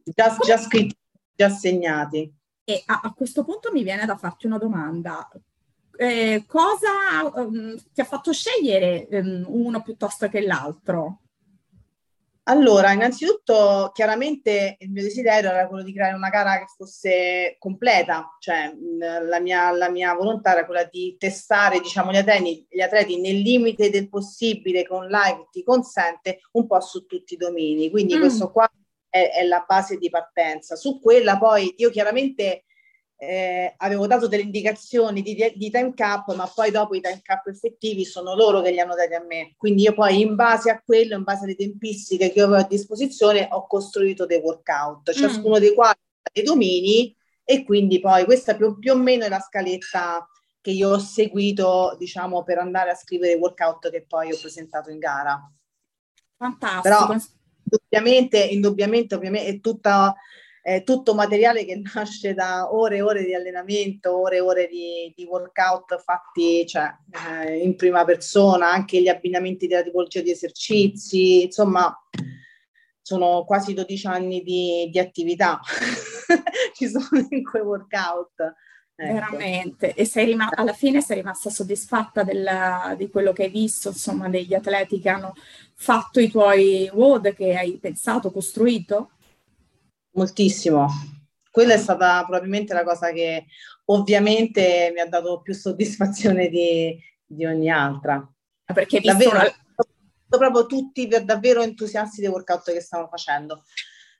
già, 0.04 0.36
già 0.36 0.58
scritti, 0.58 0.98
già 1.34 1.48
segnati. 1.48 2.30
E 2.66 2.84
a, 2.88 3.00
a 3.04 3.14
questo 3.14 3.46
punto 3.46 3.72
mi 3.72 3.84
viene 3.84 4.06
da 4.06 4.18
farti 4.18 4.48
una 4.48 4.58
domanda 4.58 5.30
eh, 5.98 6.44
cosa 6.46 7.24
um, 7.36 7.76
ti 7.92 8.02
ha 8.02 8.06
fatto 8.06 8.32
scegliere 8.32 9.08
um, 9.12 9.46
uno 9.48 9.82
piuttosto 9.82 10.28
che 10.28 10.42
l'altro? 10.42 11.22
Allora, 12.50 12.94
innanzitutto, 12.94 13.92
chiaramente 13.94 14.78
il 14.80 14.90
mio 14.90 15.04
desiderio 15.04 15.50
era 15.50 15.68
quello 15.68 15.84
di 15.84 15.92
creare 15.92 16.16
una 16.16 16.30
gara 16.30 16.60
che 16.60 16.68
fosse 16.78 17.58
completa, 17.60 18.38
cioè 18.40 18.74
la 18.98 19.40
mia, 19.42 19.70
la 19.72 19.90
mia 19.90 20.14
volontà 20.14 20.54
era 20.54 20.66
quella 20.66 20.86
di 20.86 21.18
testare 21.20 21.82
diciamo, 21.82 22.12
gli, 22.12 22.16
atleti, 22.16 22.66
gli 22.70 22.80
atleti 22.80 23.20
nel 23.20 23.40
limite 23.42 23.90
del 23.90 24.08
possibile 24.08 24.88
con 24.88 25.08
live 25.08 25.48
ti 25.52 25.62
consente 25.62 26.40
un 26.54 26.68
po' 26.68 26.80
su 26.80 27.06
tutti 27.06 27.34
i 27.34 27.38
domini. 27.38 27.90
Quindi 27.90 28.16
mm. 28.16 28.20
questo 28.20 28.50
qua 28.50 28.70
è, 29.10 29.30
è, 29.34 29.44
la 29.44 29.66
base 29.68 29.98
di 29.98 30.10
partenza. 30.10 30.78
Su 30.78 31.02
quella 31.02 31.38
poi 31.38 31.74
io 31.76 31.90
chiaramente 31.90 32.64
eh, 33.20 33.74
avevo 33.78 34.06
dato 34.06 34.28
delle 34.28 34.44
indicazioni 34.44 35.24
di, 35.24 35.36
di, 35.56 35.72
time 35.72 35.94
cap, 35.96 36.34
ma 36.36 36.46
poi 36.54 36.70
dopo 36.70 36.94
i 36.94 37.02
time 37.02 37.22
cap 37.24 37.48
effettivi 37.48 38.06
sono 38.06 38.36
loro 38.36 38.62
che 38.62 38.70
li 38.70 38.80
hanno 38.80 38.94
dati 38.94 39.16
a 39.16 39.24
me. 39.24 39.56
Quindi 39.58 39.82
io 39.82 39.94
poi 39.94 40.22
in 40.22 40.36
base 40.36 40.70
a 40.70 40.82
quello, 40.84 41.16
in 41.16 41.24
base 41.24 41.46
alle 41.46 41.56
tempistiche 41.56 42.32
che 42.32 42.42
avevo 42.42 42.60
a 42.60 42.68
disposizione, 42.68 43.48
ho 43.52 43.66
costruito 43.66 44.28
dei 44.28 44.40
workout, 44.40 45.10
mm. 45.10 45.14
ciascuno 45.14 45.58
dei 45.58 45.74
quali 45.74 45.98
ha 46.22 46.30
dei 46.32 46.44
domini 46.44 47.16
e 47.44 47.64
quindi 47.64 48.00
poi 48.00 48.24
questa 48.26 48.56
più, 48.56 48.78
più 48.78 48.92
o 48.92 48.98
meno 48.98 49.26
è 49.26 49.30
la 49.30 49.40
scaletta 49.40 50.28
che 50.62 50.72
io 50.72 50.90
ho 50.90 51.00
seguito, 51.00 51.96
diciamo, 51.98 52.44
per 52.44 52.60
andare 52.60 52.92
a 52.92 52.96
scrivere 52.96 53.34
i 53.34 53.40
workout 53.40 53.90
che 53.90 54.06
poi 54.06 54.32
ho 54.32 54.38
presentato 54.40 54.92
in 54.92 55.00
gara. 55.00 55.52
Fantastico. 56.36 56.82
Però, 56.84 57.16
indubbiamente, 57.64 58.38
indubbiamente 58.44 59.16
ovviamente 59.16 59.48
è 59.48 59.60
tutta 59.60 60.14
è 60.68 60.84
tutto 60.84 61.14
materiale 61.14 61.64
che 61.64 61.82
nasce 61.96 62.34
da 62.34 62.74
ore 62.74 62.98
e 62.98 63.02
ore 63.02 63.24
di 63.24 63.34
allenamento, 63.34 64.20
ore 64.20 64.36
e 64.36 64.42
ore 64.42 64.68
di, 64.68 65.14
di 65.16 65.24
workout 65.24 65.98
fatti 66.02 66.68
cioè, 66.68 66.94
eh, 67.40 67.60
in 67.60 67.78
prima 67.78 68.04
persona, 68.04 68.70
anche 68.70 69.02
gli 69.02 69.08
abbinamenti 69.08 69.68
della 69.68 69.82
tipologia 69.82 70.20
di 70.20 70.32
esercizi, 70.32 71.44
insomma 71.44 71.98
sono 73.02 73.46
quasi 73.46 73.74
12 73.74 74.08
anni 74.08 74.42
di, 74.42 74.90
di 74.92 75.00
attività, 75.00 75.62
ci 76.76 76.90
sono 76.90 77.26
in 77.30 77.44
quei 77.46 77.62
workout. 77.62 78.56
Ecco. 79.00 79.14
Veramente, 79.14 79.94
e 79.94 80.06
sei 80.06 80.26
rim- 80.26 80.50
alla 80.54 80.74
fine 80.74 81.02
sei 81.02 81.18
rimasta 81.18 81.50
soddisfatta 81.50 82.24
della, 82.24 82.96
di 82.98 83.10
quello 83.10 83.32
che 83.32 83.44
hai 83.44 83.50
visto, 83.52 83.90
insomma, 83.90 84.28
degli 84.28 84.56
atleti 84.56 85.00
che 85.00 85.08
hanno 85.08 85.34
fatto 85.76 86.20
i 86.20 86.30
tuoi 86.30 86.90
WOD 86.92 87.34
che 87.34 87.56
hai 87.56 87.78
pensato, 87.78 88.32
costruito? 88.32 89.12
Moltissimo. 90.18 90.88
Quella 91.50 91.74
è 91.74 91.78
stata 91.78 92.24
probabilmente 92.24 92.74
la 92.74 92.84
cosa 92.84 93.12
che 93.12 93.46
ovviamente 93.86 94.92
mi 94.94 95.00
ha 95.00 95.08
dato 95.08 95.42
più 95.42 95.54
soddisfazione 95.54 96.50
di, 96.50 97.00
di 97.26 97.46
ogni 97.46 97.70
altra. 97.72 98.28
Perché 98.66 99.00
davvero, 99.00 99.38
la... 99.38 99.56
proprio 100.28 100.66
tutti 100.66 101.08
per 101.08 101.24
davvero 101.24 101.62
entusiasti 101.62 102.22
dei 102.22 102.30
workout 102.30 102.72
che 102.72 102.82
stavano 102.82 103.10
facendo. 103.10 103.64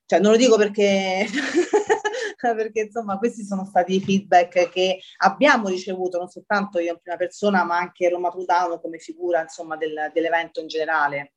Cioè, 0.06 0.20
non 0.20 0.32
lo 0.32 0.38
dico 0.38 0.56
perché, 0.56 1.28
perché 2.40 2.82
insomma 2.82 3.18
questi 3.18 3.44
sono 3.44 3.66
stati 3.66 3.96
i 3.96 4.02
feedback 4.02 4.70
che 4.70 5.00
abbiamo 5.18 5.68
ricevuto, 5.68 6.18
non 6.18 6.30
soltanto 6.30 6.80
io 6.80 6.94
in 6.94 7.00
prima 7.02 7.18
persona, 7.18 7.66
ma 7.66 7.78
anche 7.78 8.08
Roma 8.08 8.30
Trudano 8.30 8.80
come 8.80 9.00
figura 9.00 9.42
insomma 9.42 9.76
del, 9.76 10.10
dell'evento 10.14 10.62
in 10.62 10.68
generale. 10.68 11.34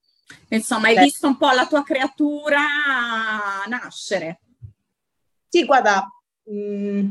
Insomma, 0.48 0.88
hai 0.88 0.98
visto 0.98 1.26
un 1.26 1.36
po' 1.36 1.50
la 1.50 1.66
tua 1.66 1.82
creatura 1.82 2.60
nascere. 3.66 4.40
Sì, 5.52 5.64
guarda, 5.64 6.08
mh, 6.44 6.54
mm, 6.54 7.10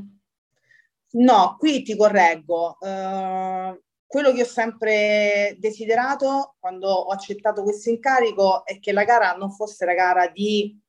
no, 1.12 1.56
qui 1.60 1.84
ti 1.84 1.96
correggo. 1.98 2.78
Uh, 2.80 3.78
quello 4.08 4.32
che 4.32 4.44
ho 4.44 4.46
sempre 4.46 5.58
desiderato 5.60 6.56
quando 6.58 6.88
ho 6.88 7.12
accettato 7.12 7.64
questo 7.64 7.90
incarico 7.90 8.66
è 8.66 8.80
che 8.80 8.94
la 8.94 9.04
gara 9.04 9.34
non 9.34 9.52
fosse 9.52 9.86
la 9.86 9.94
gara 9.94 10.28
di 10.30 10.80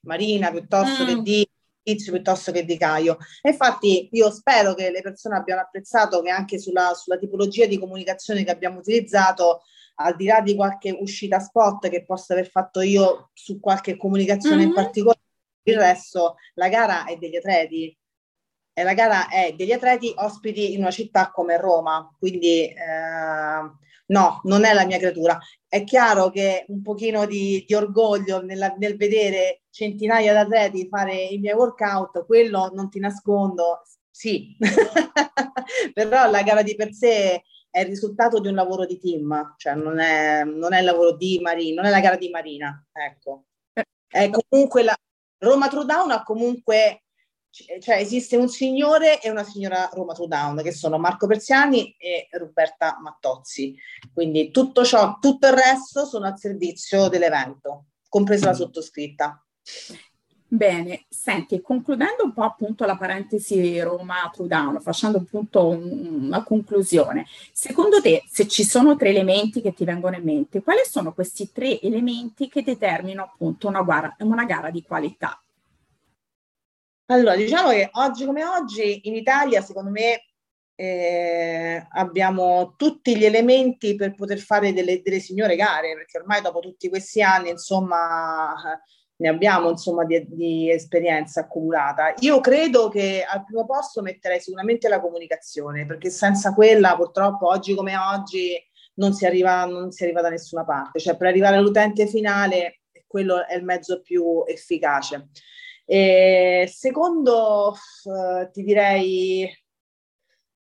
Marina 0.00 0.50
piuttosto 0.50 1.04
mm. 1.04 1.06
che 1.06 1.22
di 1.22 1.50
Tizio 1.82 2.12
piuttosto 2.12 2.52
che 2.52 2.66
di 2.66 2.76
Caio. 2.76 3.16
E 3.40 3.50
infatti 3.50 4.10
io 4.12 4.30
spero 4.30 4.74
che 4.74 4.90
le 4.90 5.00
persone 5.00 5.36
abbiano 5.36 5.62
apprezzato 5.62 6.20
che 6.20 6.28
anche 6.28 6.58
sulla, 6.58 6.92
sulla 6.92 7.16
tipologia 7.16 7.64
di 7.64 7.78
comunicazione 7.78 8.44
che 8.44 8.50
abbiamo 8.50 8.80
utilizzato 8.80 9.62
al 9.94 10.14
di 10.14 10.26
là 10.26 10.42
di 10.42 10.54
qualche 10.54 10.90
uscita 10.90 11.40
spot 11.40 11.88
che 11.88 12.04
possa 12.04 12.34
aver 12.34 12.50
fatto 12.50 12.82
io 12.82 13.30
su 13.32 13.58
qualche 13.58 13.96
comunicazione 13.96 14.56
mm-hmm. 14.56 14.68
in 14.68 14.74
particolare, 14.74 15.20
il 15.62 15.76
resto, 15.76 16.36
la 16.54 16.68
gara 16.68 17.04
è 17.04 17.16
degli 17.16 17.36
atleti. 17.36 17.96
E 18.72 18.82
la 18.84 18.94
gara 18.94 19.28
è 19.28 19.54
degli 19.56 19.72
atleti 19.72 20.12
ospiti 20.16 20.72
in 20.72 20.80
una 20.80 20.92
città 20.92 21.30
come 21.30 21.56
Roma, 21.58 22.14
quindi 22.16 22.68
eh, 22.68 22.74
no, 24.06 24.40
non 24.44 24.64
è 24.64 24.72
la 24.72 24.86
mia 24.86 24.98
creatura. 24.98 25.38
È 25.66 25.82
chiaro 25.84 26.30
che 26.30 26.64
un 26.68 26.82
pochino 26.82 27.26
di, 27.26 27.64
di 27.66 27.74
orgoglio 27.74 28.40
nella, 28.42 28.74
nel 28.78 28.96
vedere 28.96 29.62
centinaia 29.70 30.32
di 30.32 30.38
atleti 30.38 30.88
fare 30.88 31.14
i 31.14 31.38
miei 31.38 31.54
workout, 31.54 32.24
quello 32.24 32.70
non 32.72 32.88
ti 32.88 33.00
nascondo, 33.00 33.82
sì, 34.10 34.56
però 35.92 36.30
la 36.30 36.42
gara 36.42 36.62
di 36.62 36.74
per 36.74 36.92
sé 36.92 37.42
è 37.70 37.80
il 37.80 37.86
risultato 37.86 38.40
di 38.40 38.48
un 38.48 38.54
lavoro 38.54 38.86
di 38.86 38.98
team, 38.98 39.54
cioè 39.56 39.74
non 39.74 40.00
è, 40.00 40.42
non 40.44 40.72
è 40.72 40.78
il 40.78 40.84
lavoro 40.84 41.14
di 41.16 41.38
Marina, 41.40 41.82
non 41.82 41.90
è 41.90 41.94
la 41.94 42.00
gara 42.00 42.16
di 42.16 42.28
Marina, 42.30 42.84
ecco. 42.92 43.44
È 44.08 44.30
comunque 44.30 44.82
la 44.82 44.96
Roma 45.38 45.68
True 45.68 45.84
Down 45.84 46.10
ha 46.10 46.22
comunque, 46.22 47.04
cioè 47.50 47.96
esiste 47.96 48.36
un 48.36 48.48
signore 48.48 49.20
e 49.20 49.30
una 49.30 49.44
signora 49.44 49.88
Roma 49.92 50.12
True 50.12 50.28
Down 50.28 50.62
che 50.62 50.72
sono 50.72 50.98
Marco 50.98 51.26
Persiani 51.26 51.94
e 51.98 52.28
Roberta 52.32 52.98
Mattozzi, 53.00 53.76
quindi 54.12 54.50
tutto 54.50 54.84
ciò, 54.84 55.18
tutto 55.20 55.46
il 55.46 55.54
resto 55.54 56.04
sono 56.04 56.26
al 56.26 56.38
servizio 56.38 57.08
dell'evento, 57.08 57.86
compresa 58.08 58.46
la 58.46 58.54
sottoscritta. 58.54 59.44
Bene, 60.50 61.04
senti, 61.10 61.60
concludendo 61.60 62.24
un 62.24 62.32
po' 62.32 62.42
appunto 62.42 62.86
la 62.86 62.96
parentesi 62.96 63.78
Roma 63.80 64.30
Trudano, 64.32 64.80
facendo 64.80 65.18
appunto 65.18 65.68
un, 65.68 66.22
una 66.24 66.42
conclusione, 66.42 67.26
secondo 67.52 68.00
te 68.00 68.22
se 68.26 68.48
ci 68.48 68.64
sono 68.64 68.96
tre 68.96 69.10
elementi 69.10 69.60
che 69.60 69.74
ti 69.74 69.84
vengono 69.84 70.16
in 70.16 70.22
mente, 70.22 70.62
quali 70.62 70.80
sono 70.86 71.12
questi 71.12 71.52
tre 71.52 71.78
elementi 71.82 72.48
che 72.48 72.62
determinano 72.62 73.28
appunto 73.30 73.68
una 73.68 73.82
gara, 73.82 74.16
una 74.20 74.46
gara 74.46 74.70
di 74.70 74.82
qualità? 74.82 75.38
Allora, 77.10 77.36
diciamo 77.36 77.68
che 77.68 77.90
oggi 77.92 78.24
come 78.24 78.44
oggi 78.44 79.06
in 79.06 79.16
Italia, 79.16 79.60
secondo 79.60 79.90
me, 79.90 80.24
eh, 80.74 81.86
abbiamo 81.90 82.72
tutti 82.78 83.18
gli 83.18 83.24
elementi 83.26 83.94
per 83.96 84.14
poter 84.14 84.38
fare 84.38 84.72
delle, 84.72 85.02
delle 85.02 85.20
signore 85.20 85.56
gare, 85.56 85.94
perché 85.94 86.16
ormai 86.16 86.40
dopo 86.40 86.60
tutti 86.60 86.88
questi 86.88 87.20
anni, 87.20 87.50
insomma 87.50 88.54
ne 89.20 89.28
abbiamo 89.28 89.70
insomma 89.70 90.04
di, 90.04 90.24
di, 90.28 90.70
esperienza 90.70 91.40
accumulata. 91.40 92.14
Io 92.20 92.40
credo 92.40 92.88
che 92.88 93.24
al 93.28 93.44
primo 93.44 93.66
posto 93.66 94.00
metterei 94.00 94.40
sicuramente 94.40 94.88
la 94.88 95.00
comunicazione, 95.00 95.86
perché 95.86 96.10
senza 96.10 96.54
quella 96.54 96.94
purtroppo 96.96 97.48
oggi 97.48 97.74
come 97.74 97.96
oggi 97.96 98.56
non 98.94 99.12
si 99.12 99.26
arriva, 99.26 99.64
non 99.64 99.90
si 99.90 100.04
arriva 100.04 100.20
da 100.20 100.28
nessuna 100.28 100.64
parte, 100.64 101.00
cioè 101.00 101.16
per 101.16 101.28
arrivare 101.28 101.56
all'utente 101.56 102.06
finale 102.06 102.80
quello 103.06 103.46
è 103.46 103.56
il 103.56 103.64
mezzo 103.64 104.00
più 104.02 104.44
efficace. 104.46 105.30
E 105.84 106.70
secondo, 106.72 107.74
uh, 108.04 108.50
ti 108.52 108.62
direi 108.62 109.48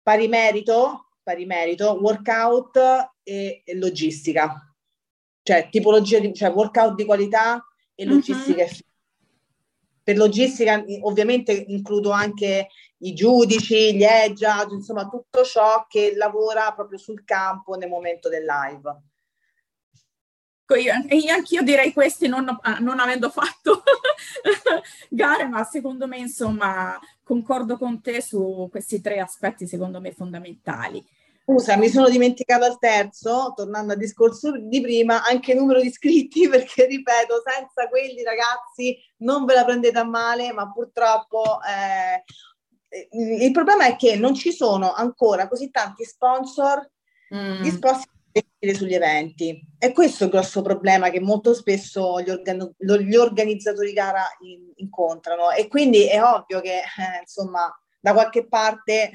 pari 0.03 0.29
merito, 0.29 1.09
pari 1.23 1.47
merito, 1.47 1.99
workout 2.01 2.77
e, 3.23 3.63
e 3.65 3.75
logistica, 3.77 4.73
cioè 5.43 5.69
tipologia 5.71 6.19
di 6.21 6.33
cioè 6.35 6.53
workout 6.53 6.95
di 6.95 7.05
qualità 7.05 7.65
e 7.97 8.05
logistica 8.05 8.63
uh-huh. 8.63 8.85
Per 10.07 10.17
logistica 10.17 10.85
ovviamente 11.01 11.51
includo 11.51 12.13
anche 12.13 12.69
i 12.99 13.13
giudici, 13.13 13.97
gli 13.97 14.05
edge, 14.05 14.47
insomma 14.71 15.09
tutto 15.09 15.43
ciò 15.43 15.85
che 15.89 16.13
lavora 16.15 16.73
proprio 16.73 16.97
sul 16.97 17.25
campo 17.25 17.75
nel 17.75 17.89
momento 17.89 18.29
del 18.29 18.45
live. 18.45 19.03
Io, 20.79 21.33
anch'io 21.33 21.63
direi 21.63 21.93
questi 21.93 22.29
non, 22.29 22.57
ah, 22.61 22.79
non 22.79 23.01
avendo 23.01 23.31
fatto 23.31 23.83
gare, 25.11 25.49
ma 25.49 25.65
secondo 25.65 26.07
me 26.07 26.19
insomma 26.19 26.97
concordo 27.25 27.77
con 27.77 28.01
te 28.01 28.23
su 28.23 28.69
questi 28.71 29.01
tre 29.01 29.19
aspetti 29.19 29.67
secondo 29.67 30.01
me 30.01 30.13
fondamentali. 30.13 31.05
Scusa, 31.49 31.77
mi 31.77 31.89
sono 31.89 32.09
dimenticato 32.09 32.65
al 32.65 32.77
terzo, 32.77 33.53
tornando 33.55 33.93
al 33.93 33.99
discorso 33.99 34.51
di 34.59 34.81
prima, 34.81 35.25
anche 35.25 35.53
il 35.53 35.59
numero 35.59 35.81
di 35.81 35.87
iscritti, 35.87 36.49
perché 36.51 36.87
ripeto, 36.87 37.41
senza 37.45 37.89
quelli 37.89 38.25
ragazzi 38.25 38.99
non 39.19 39.45
ve 39.45 39.55
la 39.55 39.65
prendete 39.65 39.97
a 39.97 40.05
male, 40.05 40.53
ma 40.53 40.73
purtroppo 40.73 41.59
eh, 41.63 42.25
il 43.13 43.53
problema 43.53 43.87
è 43.87 43.95
che 43.95 44.17
non 44.17 44.35
ci 44.35 44.51
sono 44.51 44.93
ancora 44.93 45.47
così 45.47 45.71
tanti 45.71 46.05
sponsor 46.05 46.91
mm. 47.33 47.63
disposti 47.63 48.09
a 48.09 48.13
investire 48.33 48.75
sugli 48.75 48.95
eventi. 48.95 49.69
E 49.79 49.93
questo 49.93 50.25
è 50.25 50.27
il 50.27 50.33
grosso 50.33 50.63
problema 50.63 51.11
che 51.11 51.21
molto 51.21 51.55
spesso 51.55 52.21
gli, 52.23 52.31
organ- 52.31 52.75
gli 52.77 53.15
organizzatori 53.15 53.87
di 53.87 53.93
gara 53.93 54.25
in- 54.41 54.73
incontrano. 54.75 55.53
E 55.53 55.69
quindi 55.69 56.09
è 56.09 56.21
ovvio 56.21 56.61
che, 56.61 56.79
eh, 56.79 57.21
insomma, 57.21 57.73
da 58.01 58.13
qualche 58.13 58.49
parte 58.49 59.13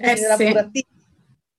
eh, 0.00 0.16
sì. 0.16 0.52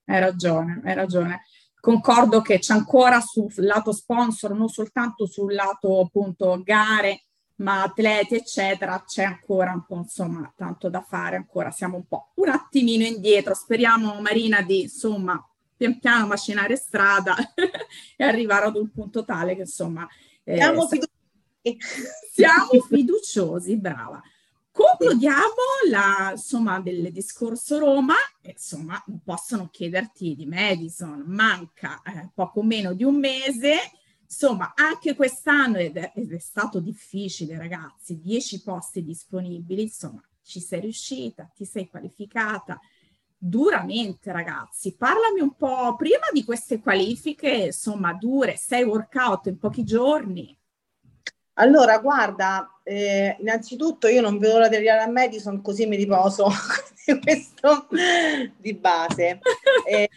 Hai 0.05 0.19
ragione, 0.19 0.81
hai 0.83 0.93
ragione. 0.93 1.41
Concordo 1.79 2.41
che 2.41 2.59
c'è 2.59 2.73
ancora 2.73 3.19
sul 3.19 3.51
lato 3.57 3.91
sponsor, 3.91 4.53
non 4.53 4.69
soltanto 4.69 5.25
sul 5.25 5.53
lato 5.53 5.99
appunto 5.99 6.61
gare, 6.63 7.23
ma 7.55 7.83
atleti, 7.83 8.35
eccetera, 8.35 9.03
c'è 9.05 9.23
ancora 9.23 9.71
un 9.71 9.85
po' 9.85 9.97
insomma 9.97 10.51
tanto 10.55 10.89
da 10.89 11.01
fare, 11.01 11.35
ancora 11.35 11.71
siamo 11.71 11.97
un 11.97 12.07
po' 12.07 12.31
un 12.35 12.49
attimino 12.49 13.03
indietro. 13.03 13.53
Speriamo 13.53 14.19
Marina 14.21 14.61
di 14.61 14.83
insomma 14.83 15.45
pian 15.75 15.99
piano 15.99 16.27
macinare 16.27 16.75
strada 16.75 17.35
e 18.15 18.23
arrivare 18.23 18.65
ad 18.65 18.75
un 18.75 18.89
punto 18.91 19.25
tale 19.25 19.55
che 19.55 19.61
insomma 19.61 20.07
eh, 20.43 20.55
siamo, 20.55 20.87
fiduciosi. 20.87 21.77
siamo 22.31 22.81
fiduciosi, 22.87 23.77
brava. 23.77 24.21
Concludiamo 24.75 25.53
la, 25.91 26.31
insomma, 26.31 26.79
del 26.79 27.11
discorso 27.11 27.77
Roma, 27.77 28.15
insomma, 28.41 29.01
non 29.05 29.21
possono 29.23 29.69
chiederti 29.69 30.33
di 30.33 30.47
Madison, 30.47 31.23
manca 31.27 32.01
eh, 32.01 32.31
poco 32.33 32.63
meno 32.63 32.93
di 32.93 33.03
un 33.03 33.19
mese, 33.19 33.75
insomma, 34.23 34.73
anche 34.75 35.15
quest'anno, 35.15 35.77
ed 35.77 35.97
è, 35.97 36.11
ed 36.15 36.33
è 36.33 36.39
stato 36.39 36.79
difficile 36.79 37.55
ragazzi, 37.55 38.19
dieci 38.19 38.63
posti 38.63 39.03
disponibili, 39.03 39.83
insomma, 39.83 40.23
ci 40.41 40.59
sei 40.59 40.79
riuscita, 40.81 41.51
ti 41.55 41.65
sei 41.65 41.87
qualificata, 41.87 42.79
duramente 43.37 44.31
ragazzi. 44.31 44.95
Parlami 44.95 45.39
un 45.39 45.53
po' 45.55 45.95
prima 45.95 46.25
di 46.31 46.43
queste 46.43 46.79
qualifiche, 46.79 47.65
insomma, 47.65 48.11
dure, 48.13 48.57
sei 48.57 48.83
workout 48.83 49.45
in 49.45 49.59
pochi 49.59 49.83
giorni. 49.83 50.57
Allora, 51.55 51.99
guarda, 51.99 52.79
eh, 52.83 53.35
innanzitutto 53.39 54.07
io 54.07 54.21
non 54.21 54.39
vedo 54.39 54.53
l'ora 54.53 54.69
di 54.69 54.75
arrivare 54.75 55.01
a 55.01 55.09
Madison 55.09 55.61
così 55.61 55.85
mi 55.85 55.95
riposo 55.95 56.47
questo 57.21 57.87
di 58.57 58.73
base. 58.73 59.39
Eh, 59.87 60.09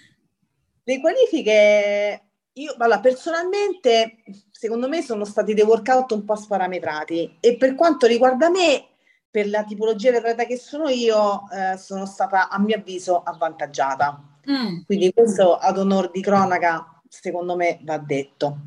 le 0.83 1.01
qualifiche, 1.01 2.23
io 2.53 2.75
allora, 2.79 3.01
personalmente, 3.01 4.23
secondo 4.51 4.89
me 4.89 5.03
sono 5.03 5.25
stati 5.25 5.53
dei 5.53 5.65
workout 5.65 6.13
un 6.13 6.25
po' 6.25 6.37
sparametrati 6.37 7.39
e 7.41 7.57
per 7.57 7.75
quanto 7.75 8.07
riguarda 8.07 8.49
me, 8.49 8.87
per 9.31 9.49
la 9.49 9.65
tipologia 9.65 10.11
di 10.11 10.17
atleta 10.17 10.45
che 10.45 10.57
sono 10.57 10.89
io, 10.89 11.43
eh, 11.51 11.77
sono 11.77 12.07
stata 12.07 12.49
a 12.49 12.59
mio 12.59 12.77
avviso 12.77 13.23
avvantaggiata. 13.23 14.39
Mm. 14.51 14.83
Quindi 14.87 15.13
questo 15.13 15.57
ad 15.57 15.77
onore 15.77 16.11
di 16.13 16.23
cronaca, 16.23 17.03
secondo 17.09 17.57
me, 17.57 17.79
va 17.83 17.99
detto. 17.99 18.59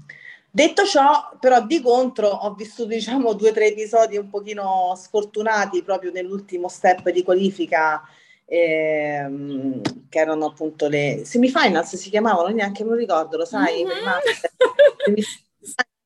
Detto 0.51 0.83
ciò, 0.83 1.29
però 1.39 1.63
di 1.65 1.79
contro 1.79 2.27
ho 2.27 2.53
vissuto 2.55 2.89
diciamo 2.89 3.33
due 3.33 3.49
o 3.49 3.53
tre 3.53 3.67
episodi 3.67 4.17
un 4.17 4.29
pochino 4.29 4.93
sfortunati 4.95 5.83
proprio 5.83 6.11
nell'ultimo 6.11 6.67
step 6.67 7.11
di 7.11 7.23
qualifica 7.23 8.01
ehm, 8.45 9.81
che 10.09 10.19
erano 10.19 10.47
appunto 10.47 10.87
le 10.87 11.21
semifinals 11.23 11.95
si 11.95 12.09
chiamavano, 12.09 12.49
neanche 12.49 12.83
lo 12.83 12.95
ricordo, 12.95 13.37
lo 13.37 13.45
sai? 13.45 13.85
Mm-hmm. 13.85 15.21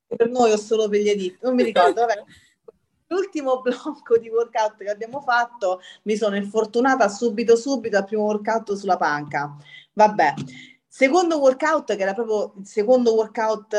per 0.07 0.29
noi 0.29 0.51
o 0.51 0.57
solo 0.57 0.89
per 0.89 0.99
gli 0.99 1.09
edit, 1.09 1.37
non 1.41 1.55
mi 1.55 1.63
ricordo, 1.63 2.01
vabbè. 2.01 2.23
L'ultimo 3.07 3.61
blocco 3.61 4.17
di 4.17 4.27
workout 4.27 4.77
che 4.77 4.89
abbiamo 4.89 5.21
fatto 5.21 5.79
mi 6.03 6.17
sono 6.17 6.35
infortunata 6.35 7.07
subito 7.07 7.55
subito 7.55 7.95
al 7.97 8.05
primo 8.05 8.23
workout 8.23 8.73
sulla 8.73 8.97
panca. 8.97 9.55
Vabbè, 9.93 10.33
Secondo 10.95 11.39
workout, 11.39 11.95
che 11.95 12.03
era 12.03 12.13
proprio 12.13 12.53
il 12.59 12.67
secondo 12.67 13.15
workout 13.15 13.75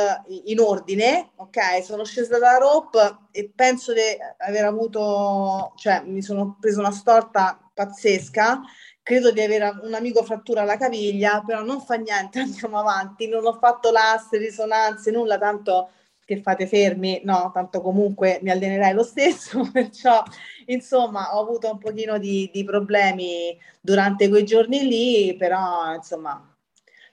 in 0.47 0.59
ordine, 0.59 1.31
ok? 1.37 1.81
Sono 1.81 2.05
scesa 2.05 2.41
dalla 2.41 2.59
rope 2.59 3.19
e 3.31 3.53
penso 3.55 3.93
di 3.93 4.01
aver 4.39 4.65
avuto, 4.65 5.75
cioè 5.77 6.03
mi 6.05 6.23
sono 6.23 6.57
preso 6.59 6.81
una 6.81 6.91
storta 6.91 7.71
pazzesca. 7.73 8.63
Credo 9.01 9.31
di 9.31 9.41
avere 9.41 9.79
un 9.83 9.95
amico 9.95 10.25
frattura 10.25 10.63
alla 10.63 10.77
caviglia, 10.77 11.41
però 11.47 11.63
non 11.63 11.81
fa 11.83 11.95
niente, 11.95 12.41
andiamo 12.43 12.81
avanti. 12.81 13.29
Non 13.29 13.47
ho 13.47 13.59
fatto 13.61 13.93
l'asse, 13.93 14.37
risonanze, 14.37 15.13
nulla, 15.13 15.39
tanto 15.39 15.91
che 16.25 16.43
fate 16.43 16.67
fermi, 16.67 17.21
no, 17.23 17.53
tanto 17.55 17.81
comunque 17.81 18.41
mi 18.43 18.51
allenerai 18.51 18.93
lo 18.93 19.05
stesso, 19.05 19.63
perciò 19.73 20.21
insomma 20.67 21.37
ho 21.37 21.43
avuto 21.43 21.71
un 21.71 21.79
pochino 21.79 22.19
di, 22.19 22.51
di 22.53 22.65
problemi 22.65 23.57
durante 23.81 24.29
quei 24.29 24.45
giorni 24.45 24.81
lì, 24.89 25.37
però 25.37 25.95
insomma 25.95 26.49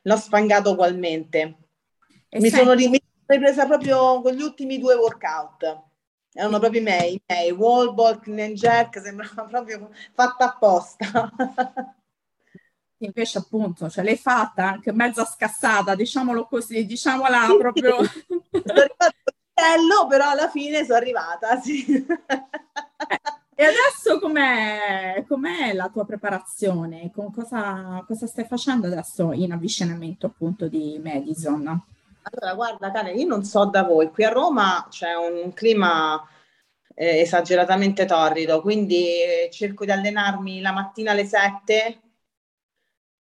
l'ho 0.02 0.18
sfangato 0.18 0.72
ugualmente. 0.72 1.58
E 2.30 2.40
mi 2.40 2.50
sono 2.50 2.74
ripresa 2.74 3.66
proprio 3.66 4.22
con 4.22 4.34
gli 4.34 4.42
ultimi 4.42 4.80
due 4.80 4.96
workout. 4.96 5.84
Erano 6.34 6.60
proprio 6.60 6.80
i 6.80 6.84
miei, 6.84 7.14
i 7.16 7.22
miei. 7.26 7.52
Wall 7.52 7.94
ball, 7.94 8.20
clean 8.20 8.54
jerk, 8.54 9.02
sembrava 9.02 9.44
proprio 9.50 9.90
fatta 10.14 10.46
apposta. 10.46 11.32
Invece 13.00 13.40
appunto 13.40 13.90
ce 13.90 14.04
l'hai 14.04 14.16
fatta 14.16 14.70
anche 14.70 14.94
mezza 14.94 15.26
scassata, 15.26 15.96
diciamolo 15.96 16.46
così, 16.46 16.86
diciamola 16.86 17.48
sì, 17.48 17.58
proprio. 17.58 17.96
Sono 17.96 18.80
arrivata 18.80 19.14
bello, 19.54 20.08
però 20.08 20.30
alla 20.30 20.50
fine 20.50 20.84
sono 20.86 20.98
arrivata, 20.98 21.60
sì. 21.60 22.06
Eh, 22.06 23.22
e 23.62 23.64
adesso 23.64 24.18
com'è, 24.20 25.24
com'è, 25.28 25.74
la 25.74 25.88
tua 25.90 26.04
preparazione? 26.04 27.12
Cosa, 27.14 28.04
cosa, 28.08 28.26
stai 28.26 28.46
facendo 28.46 28.88
adesso 28.88 29.34
in 29.34 29.52
avvicinamento 29.52 30.26
appunto 30.26 30.68
di 30.68 31.00
Madison? 31.04 31.68
Allora, 32.24 32.56
guarda 32.56 32.92
Karen, 32.92 33.20
io 33.20 33.28
non 33.28 33.44
so 33.44 33.66
da 33.66 33.84
voi, 33.84 34.10
qui 34.10 34.24
a 34.24 34.30
Roma 34.30 34.88
c'è 34.90 35.14
un 35.14 35.54
clima 35.54 36.20
eh, 36.96 37.20
esageratamente 37.20 38.06
torrido, 38.06 38.62
quindi 38.62 39.06
cerco 39.52 39.86
di 39.86 39.92
allenarmi 39.92 40.60
la 40.60 40.72
mattina 40.72 41.12
alle 41.12 41.26
7 41.26 42.02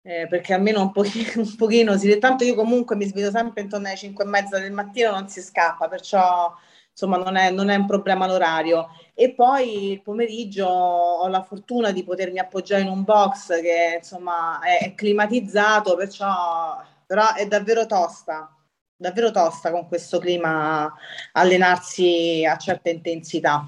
eh, 0.01 0.27
perché 0.27 0.53
almeno 0.55 0.81
un 0.81 0.91
pochino, 0.91 1.31
un 1.43 1.55
pochino 1.55 1.95
si 1.95 2.17
tanto 2.17 2.43
io 2.43 2.55
comunque 2.55 2.95
mi 2.95 3.05
sveglio 3.05 3.29
sempre 3.29 3.61
intorno 3.61 3.85
alle 3.85 3.97
5 3.97 4.23
e 4.23 4.27
mezza 4.27 4.57
del 4.57 4.71
mattino, 4.71 5.11
non 5.11 5.27
si 5.29 5.41
scappa, 5.41 5.87
perciò 5.87 6.51
insomma 6.93 7.17
non 7.17 7.35
è, 7.35 7.49
non 7.49 7.69
è 7.69 7.75
un 7.75 7.85
problema 7.85 8.27
l'orario. 8.27 8.89
E 9.13 9.33
poi 9.33 9.91
il 9.91 10.01
pomeriggio 10.01 10.65
ho 10.67 11.27
la 11.27 11.43
fortuna 11.43 11.91
di 11.91 12.03
potermi 12.03 12.39
appoggiare 12.39 12.83
in 12.83 12.87
un 12.87 13.03
box 13.03 13.59
che 13.61 13.97
insomma 13.97 14.59
è, 14.61 14.85
è 14.85 14.95
climatizzato, 14.95 15.95
perciò 15.95 16.81
però 17.05 17.33
è 17.33 17.47
davvero 17.47 17.85
tosta, 17.85 18.55
davvero 18.95 19.31
tosta 19.31 19.71
con 19.71 19.87
questo 19.87 20.19
clima 20.19 20.91
allenarsi 21.33 22.45
a 22.45 22.57
certa 22.57 22.89
intensità. 22.89 23.65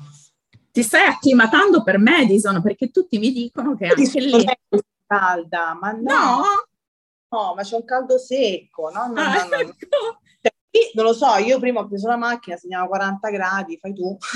Ti 0.71 0.83
stai 0.83 1.07
acclimatando 1.07 1.83
per 1.83 1.97
Madison 1.97 2.61
perché 2.61 2.91
tutti 2.91 3.17
mi 3.17 3.31
dicono 3.31 3.75
che 3.75 3.87
anche 3.87 4.19
lì 4.19 4.43
è 4.43 4.57
calda, 5.05 5.77
ma 5.79 5.91
no, 5.91 6.01
no, 6.01 6.43
no 7.29 7.53
ma 7.53 7.61
c'è 7.61 7.75
un 7.75 7.85
caldo 7.85 8.17
secco, 8.17 8.89
no, 8.89 9.07
no, 9.07 9.21
ah, 9.21 9.43
no, 9.43 9.61
no. 9.61 10.19
Ecco 10.75 10.91
non 10.95 11.05
lo 11.05 11.13
so, 11.13 11.37
io 11.37 11.57
prima 11.57 11.79
ho 11.79 11.87
preso 11.87 12.09
la 12.09 12.17
macchina, 12.17 12.57
segnava 12.57 12.87
40 12.87 13.29
gradi, 13.29 13.77
fai 13.77 13.93
tu. 13.93 14.17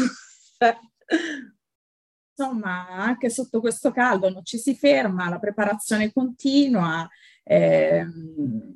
Insomma, 2.31 2.87
anche 2.87 3.29
sotto 3.29 3.59
questo 3.59 3.91
caldo 3.91 4.29
non 4.29 4.45
ci 4.45 4.57
si 4.57 4.73
ferma, 4.73 5.27
la 5.27 5.39
preparazione 5.39 6.13
continua. 6.13 7.05
Eh, 7.43 8.05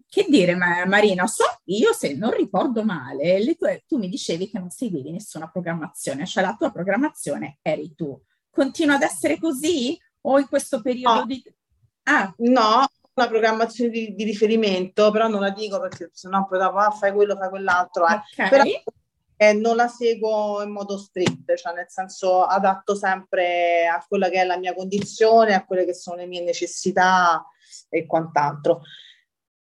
che 0.09 0.25
dire, 0.27 0.55
Marina, 0.55 1.25
so 1.27 1.45
io 1.65 1.93
se 1.93 2.15
non 2.15 2.31
ricordo 2.31 2.83
male, 2.83 3.55
tue, 3.55 3.83
tu 3.87 3.97
mi 3.97 4.09
dicevi 4.09 4.49
che 4.49 4.59
non 4.59 4.69
seguivi 4.69 5.11
nessuna 5.11 5.49
programmazione, 5.49 6.25
cioè 6.25 6.43
la 6.43 6.55
tua 6.57 6.69
programmazione 6.71 7.59
eri 7.61 7.93
tu. 7.95 8.21
Continua 8.49 8.95
ad 8.95 9.03
essere 9.03 9.39
così? 9.39 9.97
O 10.25 10.39
in 10.39 10.47
questo 10.47 10.81
periodo 10.81 11.19
no. 11.19 11.25
di... 11.25 11.41
Ah. 12.03 12.33
No, 12.37 12.85
una 13.15 13.27
programmazione 13.27 13.89
di, 13.91 14.15
di, 14.15 14.23
riferimento, 14.23 15.11
però 15.11 15.27
non 15.27 15.41
la 15.41 15.51
dico 15.51 15.79
perché 15.79 16.09
sennò 16.13 16.45
poi 16.45 16.59
dopo 16.59 16.77
ah, 16.77 16.91
fai 16.91 17.11
quello, 17.11 17.35
fai 17.35 17.49
quell'altro. 17.49 18.07
Eh. 18.07 18.21
Okay. 18.33 18.49
Però 18.49 18.63
eh, 19.37 19.53
non 19.53 19.75
la 19.75 19.87
seguo 19.87 20.61
in 20.63 20.71
modo 20.71 20.97
strict, 20.97 21.53
cioè 21.55 21.73
nel 21.73 21.89
senso 21.89 22.43
adatto 22.43 22.95
sempre 22.95 23.87
a 23.87 24.03
quella 24.07 24.29
che 24.29 24.41
è 24.41 24.45
la 24.45 24.57
mia 24.57 24.73
condizione, 24.73 25.53
a 25.53 25.65
quelle 25.65 25.85
che 25.85 25.93
sono 25.93 26.17
le 26.17 26.25
mie 26.25 26.41
necessità 26.41 27.45
e 27.89 28.05
quant'altro. 28.05 28.81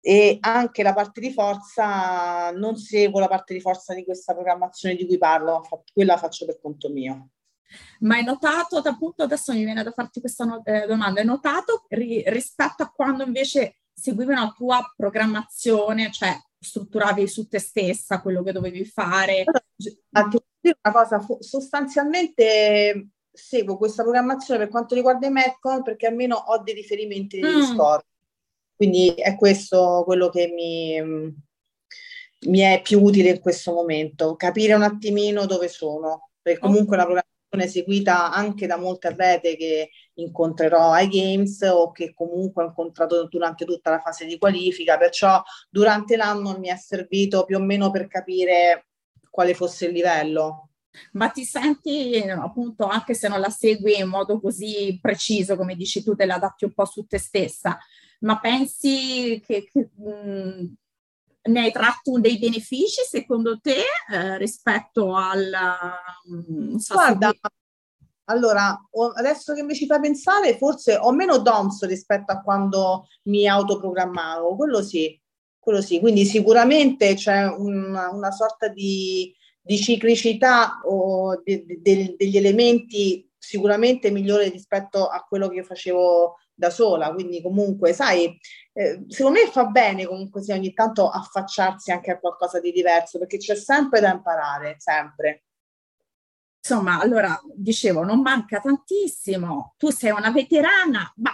E 0.00 0.38
anche 0.40 0.82
la 0.82 0.94
parte 0.94 1.20
di 1.20 1.32
forza, 1.32 2.50
non 2.52 2.76
seguo 2.76 3.20
la 3.20 3.28
parte 3.28 3.54
di 3.54 3.60
forza 3.60 3.94
di 3.94 4.04
questa 4.04 4.32
programmazione 4.34 4.96
di 4.96 5.06
cui 5.06 5.18
parlo, 5.18 5.62
quella 5.92 6.14
la 6.14 6.18
faccio 6.18 6.44
per 6.46 6.58
conto 6.60 6.88
mio. 6.88 7.28
Ma 8.00 8.16
hai 8.16 8.24
notato, 8.24 8.78
appunto, 8.78 9.22
adesso 9.22 9.52
mi 9.52 9.64
viene 9.64 9.82
da 9.82 9.90
farti 9.90 10.20
questa 10.20 10.44
no- 10.44 10.62
eh, 10.64 10.86
domanda, 10.86 11.20
hai 11.20 11.26
notato 11.26 11.84
ri- 11.88 12.24
rispetto 12.26 12.82
a 12.82 12.90
quando 12.90 13.24
invece 13.24 13.76
seguivi 13.92 14.32
una 14.32 14.52
tua 14.56 14.92
programmazione, 14.96 16.10
cioè 16.10 16.36
strutturavi 16.58 17.26
su 17.26 17.48
te 17.48 17.58
stessa 17.58 18.20
quello 18.20 18.42
che 18.42 18.52
dovevi 18.52 18.84
fare? 18.84 19.44
Una 20.12 20.92
cosa, 20.92 21.24
sostanzialmente 21.40 23.08
seguo 23.32 23.76
questa 23.76 24.02
programmazione 24.02 24.60
per 24.60 24.68
quanto 24.68 24.94
riguarda 24.94 25.26
i 25.26 25.30
Metcon 25.30 25.82
perché 25.82 26.06
almeno 26.06 26.36
ho 26.36 26.58
dei 26.58 26.74
riferimenti 26.74 27.40
dei 27.40 27.50
mm. 27.50 27.76
Quindi 28.76 29.08
è 29.08 29.36
questo 29.36 30.02
quello 30.04 30.28
che 30.28 30.48
mi, 30.48 31.00
mi 32.48 32.58
è 32.58 32.80
più 32.82 33.00
utile 33.00 33.30
in 33.30 33.40
questo 33.40 33.72
momento, 33.72 34.34
capire 34.34 34.74
un 34.74 34.82
attimino 34.82 35.46
dove 35.46 35.68
sono, 35.68 36.30
perché 36.42 36.58
comunque 36.58 36.96
la 36.96 37.04
programmazione 37.04 37.31
seguita 37.66 38.32
anche 38.32 38.66
da 38.66 38.76
molte 38.76 39.08
atlete 39.08 39.56
che 39.56 39.90
incontrerò 40.14 40.92
ai 40.92 41.08
Games 41.08 41.60
o 41.62 41.92
che 41.92 42.12
comunque 42.14 42.64
ho 42.64 42.66
incontrato 42.68 43.26
durante 43.28 43.64
tutta 43.64 43.90
la 43.90 44.00
fase 44.00 44.26
di 44.26 44.38
qualifica, 44.38 44.96
perciò 44.98 45.42
durante 45.70 46.16
l'anno 46.16 46.58
mi 46.58 46.68
è 46.68 46.76
servito 46.76 47.44
più 47.44 47.56
o 47.56 47.60
meno 47.60 47.90
per 47.90 48.08
capire 48.08 48.86
quale 49.30 49.54
fosse 49.54 49.86
il 49.86 49.92
livello. 49.92 50.68
Ma 51.12 51.28
ti 51.30 51.44
senti 51.44 52.18
appunto, 52.28 52.86
anche 52.86 53.14
se 53.14 53.28
non 53.28 53.40
la 53.40 53.48
segui 53.48 53.98
in 53.98 54.08
modo 54.08 54.40
così 54.40 54.98
preciso, 55.00 55.56
come 55.56 55.74
dici 55.74 56.02
tu, 56.02 56.14
te 56.14 56.26
la 56.26 56.34
adatti 56.34 56.64
un 56.64 56.74
po' 56.74 56.84
su 56.84 57.06
te 57.06 57.18
stessa, 57.18 57.78
ma 58.20 58.38
pensi 58.38 59.40
che, 59.44 59.64
che 59.64 59.90
mh, 59.94 60.74
ne 61.44 61.60
hai 61.60 61.72
tratto 61.72 62.18
dei 62.20 62.38
benefici 62.38 63.02
secondo 63.08 63.58
te 63.60 63.82
eh, 64.12 64.38
rispetto 64.38 65.14
al... 65.16 65.50
Um, 66.24 66.76
so 66.76 66.94
Guarda, 66.94 67.30
se... 67.30 67.48
allora, 68.26 68.78
adesso 69.14 69.54
che 69.54 69.62
mi 69.62 69.74
ci 69.74 69.86
fai 69.86 70.00
pensare, 70.00 70.56
forse 70.56 70.96
ho 70.96 71.12
meno 71.12 71.38
DOMS 71.38 71.84
rispetto 71.86 72.32
a 72.32 72.40
quando 72.40 73.08
mi 73.24 73.48
autoprogrammavo, 73.48 74.56
quello 74.56 74.82
sì, 74.82 75.20
quello 75.58 75.80
sì. 75.80 75.98
Quindi 76.00 76.24
sicuramente 76.24 77.14
c'è 77.14 77.46
una, 77.46 78.10
una 78.10 78.30
sorta 78.30 78.68
di, 78.68 79.34
di 79.60 79.78
ciclicità 79.78 80.80
o 80.84 81.40
de, 81.42 81.64
de, 81.80 82.14
degli 82.16 82.36
elementi 82.36 83.28
sicuramente 83.36 84.12
migliore 84.12 84.48
rispetto 84.48 85.08
a 85.08 85.24
quello 85.28 85.48
che 85.48 85.64
facevo 85.64 86.36
da 86.54 86.70
sola, 86.70 87.12
quindi 87.12 87.42
comunque, 87.42 87.92
sai, 87.92 88.38
eh, 88.72 89.04
secondo 89.08 89.40
me 89.40 89.46
fa 89.48 89.66
bene 89.66 90.06
comunque 90.06 90.42
sì, 90.42 90.52
ogni 90.52 90.72
tanto 90.72 91.08
affacciarsi 91.08 91.90
anche 91.90 92.10
a 92.10 92.18
qualcosa 92.18 92.60
di 92.60 92.72
diverso, 92.72 93.18
perché 93.18 93.38
c'è 93.38 93.54
sempre 93.54 94.00
da 94.00 94.12
imparare, 94.12 94.76
sempre. 94.78 95.44
Insomma, 96.64 97.00
allora, 97.00 97.40
dicevo, 97.54 98.04
non 98.04 98.20
manca 98.20 98.60
tantissimo, 98.60 99.74
tu 99.76 99.90
sei 99.90 100.10
una 100.10 100.30
veterana, 100.30 101.12
ma 101.16 101.32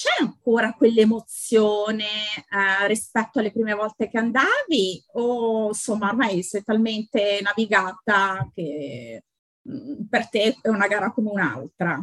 c'è 0.00 0.22
ancora 0.22 0.72
quell'emozione 0.72 2.04
eh, 2.04 2.86
rispetto 2.86 3.38
alle 3.38 3.52
prime 3.52 3.74
volte 3.74 4.08
che 4.08 4.16
andavi 4.16 5.04
o 5.12 5.68
insomma 5.68 6.08
ormai 6.08 6.42
sei 6.42 6.62
talmente 6.64 7.40
navigata 7.42 8.48
che 8.54 9.24
mh, 9.60 9.74
mm, 9.74 10.04
per 10.08 10.30
te 10.30 10.56
è 10.62 10.68
una 10.68 10.86
gara 10.86 11.12
come 11.12 11.28
un'altra? 11.30 12.02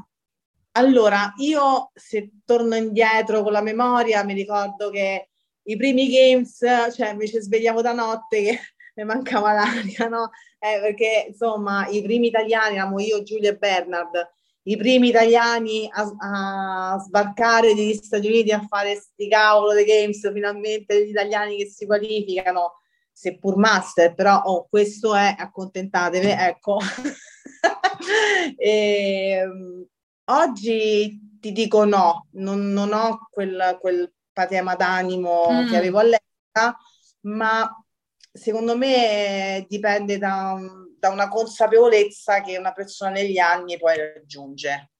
Allora, 0.77 1.33
io 1.37 1.89
se 1.95 2.29
torno 2.45 2.75
indietro 2.75 3.41
con 3.41 3.51
la 3.51 3.61
memoria, 3.61 4.23
mi 4.23 4.35
ricordo 4.35 4.91
che 4.91 5.29
i 5.63 5.75
primi 5.75 6.07
games, 6.07 6.59
cioè 6.95 7.15
mi 7.15 7.27
ci 7.27 7.41
svegliavo 7.41 7.81
da 7.81 7.93
notte 7.93 8.43
che 8.43 8.59
mi 8.95 9.03
mancava 9.03 9.53
l'aria, 9.53 10.07
no? 10.07 10.29
Eh, 10.59 10.79
perché 10.79 11.25
insomma 11.29 11.87
i 11.87 12.03
primi 12.03 12.27
italiani, 12.27 12.75
eravamo 12.75 12.99
io, 12.99 13.23
Giulia 13.23 13.49
e 13.49 13.57
Bernard, 13.57 14.29
i 14.63 14.77
primi 14.77 15.07
italiani 15.07 15.89
a, 15.91 16.93
a 16.93 16.99
sbarcare 16.99 17.73
negli 17.73 17.95
Stati 17.95 18.27
Uniti 18.27 18.51
a 18.51 18.63
fare 18.67 18.95
sti 18.97 19.27
cavolo 19.27 19.73
dei 19.73 19.85
games, 19.85 20.31
finalmente 20.31 21.07
gli 21.07 21.09
italiani 21.09 21.57
che 21.57 21.65
si 21.65 21.87
qualificano, 21.87 22.81
seppur 23.11 23.57
master, 23.57 24.13
però 24.13 24.41
oh, 24.43 24.67
questo 24.69 25.15
è, 25.15 25.33
accontentatevi, 25.35 26.27
ecco. 26.27 26.77
e, 28.57 29.39
ehm, 29.41 29.87
Oggi 30.29 31.37
ti 31.39 31.51
dico 31.51 31.85
no, 31.85 32.27
non, 32.33 32.71
non 32.73 32.91
ho 32.91 33.27
quel, 33.31 33.77
quel 33.79 34.11
patema 34.33 34.75
d'animo 34.75 35.47
mm. 35.51 35.69
che 35.69 35.77
avevo 35.77 35.99
all'epoca, 35.99 36.77
ma 37.21 37.69
secondo 38.31 38.75
me 38.75 39.65
dipende 39.69 40.17
da, 40.17 40.57
da, 40.99 41.09
una 41.09 41.29
consapevolezza 41.29 42.41
che 42.41 42.57
una 42.57 42.73
persona 42.73 43.11
negli 43.11 43.37
anni 43.37 43.77
poi 43.77 43.97
raggiunge. 43.97 44.91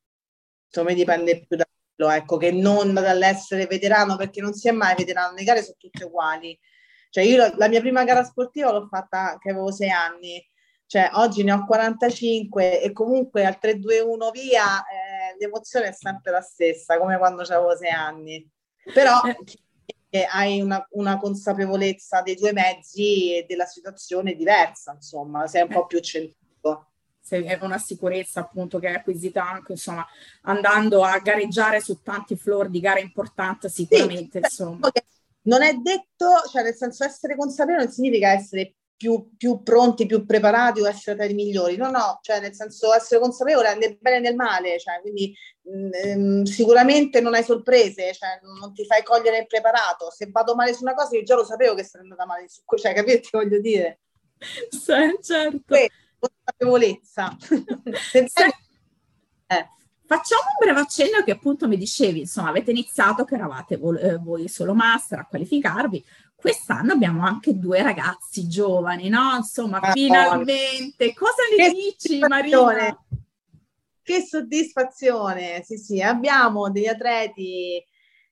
Secondo 0.68 0.92
me 0.92 0.96
dipende 0.96 1.46
più 1.46 1.58
da 1.58 1.66
quello, 1.96 2.12
ecco, 2.12 2.38
che 2.38 2.52
non 2.52 2.94
dall'essere 2.94 3.68
veterano, 3.68 4.16
perché 4.16 4.42
non 4.42 4.54
si 4.54 4.70
è 4.70 4.72
mai 4.72 4.96
veterano, 4.96 5.36
le 5.36 5.44
gare 5.44 5.62
sono 5.62 5.76
tutte 5.78 6.06
uguali. 6.06 6.58
Cioè 7.10 7.24
io 7.24 7.54
la 7.56 7.68
mia 7.68 7.80
prima 7.80 8.04
gara 8.04 8.24
sportiva 8.24 8.72
l'ho 8.72 8.88
fatta 8.88 9.38
che 9.40 9.52
avevo 9.52 9.72
sei 9.72 9.90
anni, 9.90 10.42
cioè 10.88 11.10
oggi 11.16 11.44
ne 11.44 11.52
ho 11.52 11.66
45 11.66 12.82
e 12.82 12.94
comunque 12.94 13.46
al 13.46 13.58
3-2-1 13.62 14.32
via 14.32 14.80
eh, 14.86 15.36
l'emozione 15.38 15.90
è 15.90 15.92
sempre 15.92 16.32
la 16.32 16.40
stessa, 16.40 16.98
come 16.98 17.18
quando 17.18 17.42
avevo 17.42 17.76
sei 17.76 17.90
anni. 17.90 18.50
Però 18.94 19.20
eh. 20.10 20.26
hai 20.32 20.62
una, 20.62 20.86
una, 20.92 21.18
consapevolezza 21.18 22.22
dei 22.22 22.38
tuoi 22.38 22.54
mezzi 22.54 23.36
e 23.36 23.46
della 23.46 23.66
situazione 23.66 24.34
diversa, 24.34 24.94
insomma, 24.94 25.46
sei 25.48 25.64
un 25.64 25.68
po' 25.68 25.86
più 25.86 26.00
centrato. 26.00 26.92
È 27.30 27.60
una 27.60 27.78
sicurezza 27.78 28.40
appunto 28.40 28.80
che 28.80 28.88
hai 28.88 28.96
acquisita 28.96 29.44
anche 29.44 29.74
insomma 29.74 30.08
andando 30.44 31.04
a 31.04 31.20
gareggiare 31.20 31.82
su 31.82 32.02
tanti 32.02 32.38
floor 32.38 32.70
di 32.70 32.80
gare 32.80 33.02
importanti 33.02 33.68
sicuramente 33.68 34.40
sì, 34.40 34.46
insomma 34.46 34.90
non 35.42 35.62
è 35.62 35.74
detto 35.74 36.26
cioè 36.50 36.64
nel 36.64 36.74
senso 36.74 37.04
essere 37.04 37.36
consapevole 37.36 37.84
non 37.84 37.92
significa 37.92 38.32
essere 38.32 38.77
più, 38.98 39.30
più, 39.38 39.62
pronti, 39.62 40.08
più 40.08 40.26
preparati 40.26 40.82
o 40.82 40.88
essere 40.88 41.16
tra 41.16 41.26
i 41.26 41.34
migliori. 41.34 41.78
No, 41.78 41.90
no, 41.92 42.20
cioè 42.22 42.40
nel 42.40 42.56
senso 42.56 42.94
essere 42.94 43.22
consapevole 43.22 43.76
nel 43.76 43.98
bene 44.00 44.18
e 44.18 44.20
nel 44.20 44.36
male, 44.36 44.80
cioè, 44.80 45.00
quindi 45.02 45.34
mh, 45.62 45.90
ehm, 45.94 46.44
sicuramente 46.44 47.22
non 47.22 47.36
hai 47.36 47.44
sorprese, 47.44 48.14
cioè, 48.14 48.40
non 48.60 48.74
ti 48.74 48.86
fai 48.86 49.04
cogliere 49.04 49.38
impreparato. 49.38 50.10
Se 50.10 50.28
vado 50.32 50.56
male 50.56 50.74
su 50.74 50.84
una 50.84 50.96
cosa, 50.96 51.16
io 51.16 51.24
già 51.24 51.36
lo 51.36 51.46
sapevo 51.46 51.76
che 51.76 51.84
sarei 51.84 52.08
andata 52.10 52.26
male 52.26 52.50
su 52.50 52.62
cioè 52.76 52.94
capite 52.94 53.30
voglio 53.32 53.60
dire? 53.62 54.00
Sì, 54.70 55.18
certo. 55.22 55.62
Questo, 55.66 55.94
consapevolezza. 56.20 57.38
Se, 57.40 58.28
eh. 59.48 59.70
Facciamo 60.06 60.42
un 60.42 60.56
breve 60.66 60.80
accenno 60.80 61.22
che 61.24 61.32
appunto 61.32 61.68
mi 61.68 61.76
dicevi, 61.76 62.22
insomma, 62.22 62.50
avete 62.50 62.72
iniziato 62.72 63.26
che 63.26 63.36
eravate 63.36 63.76
voi, 63.76 64.00
eh, 64.00 64.16
voi 64.16 64.48
solo 64.48 64.74
master 64.74 65.20
a 65.20 65.26
qualificarvi, 65.26 66.04
quest'anno 66.40 66.94
abbiamo 66.94 67.26
anche 67.26 67.58
due 67.58 67.82
ragazzi 67.82 68.48
giovani, 68.48 69.10
no? 69.10 69.36
Insomma, 69.38 69.80
ah, 69.80 69.92
finalmente, 69.92 71.14
cosa 71.16 71.42
ne 71.58 71.72
dici 71.72 72.20
Marina? 72.20 72.96
Che 74.04 74.22
soddisfazione, 74.22 75.64
sì 75.66 75.78
sì, 75.78 76.02
abbiamo 76.02 76.70
degli 76.70 76.86
atleti 76.86 77.84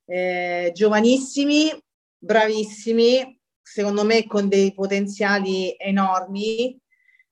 eh, 0.06 0.70
giovanissimi, 0.72 1.70
bravissimi, 2.16 3.38
secondo 3.60 4.04
me 4.04 4.24
con 4.26 4.48
dei 4.48 4.72
potenziali 4.72 5.74
enormi, 5.76 6.80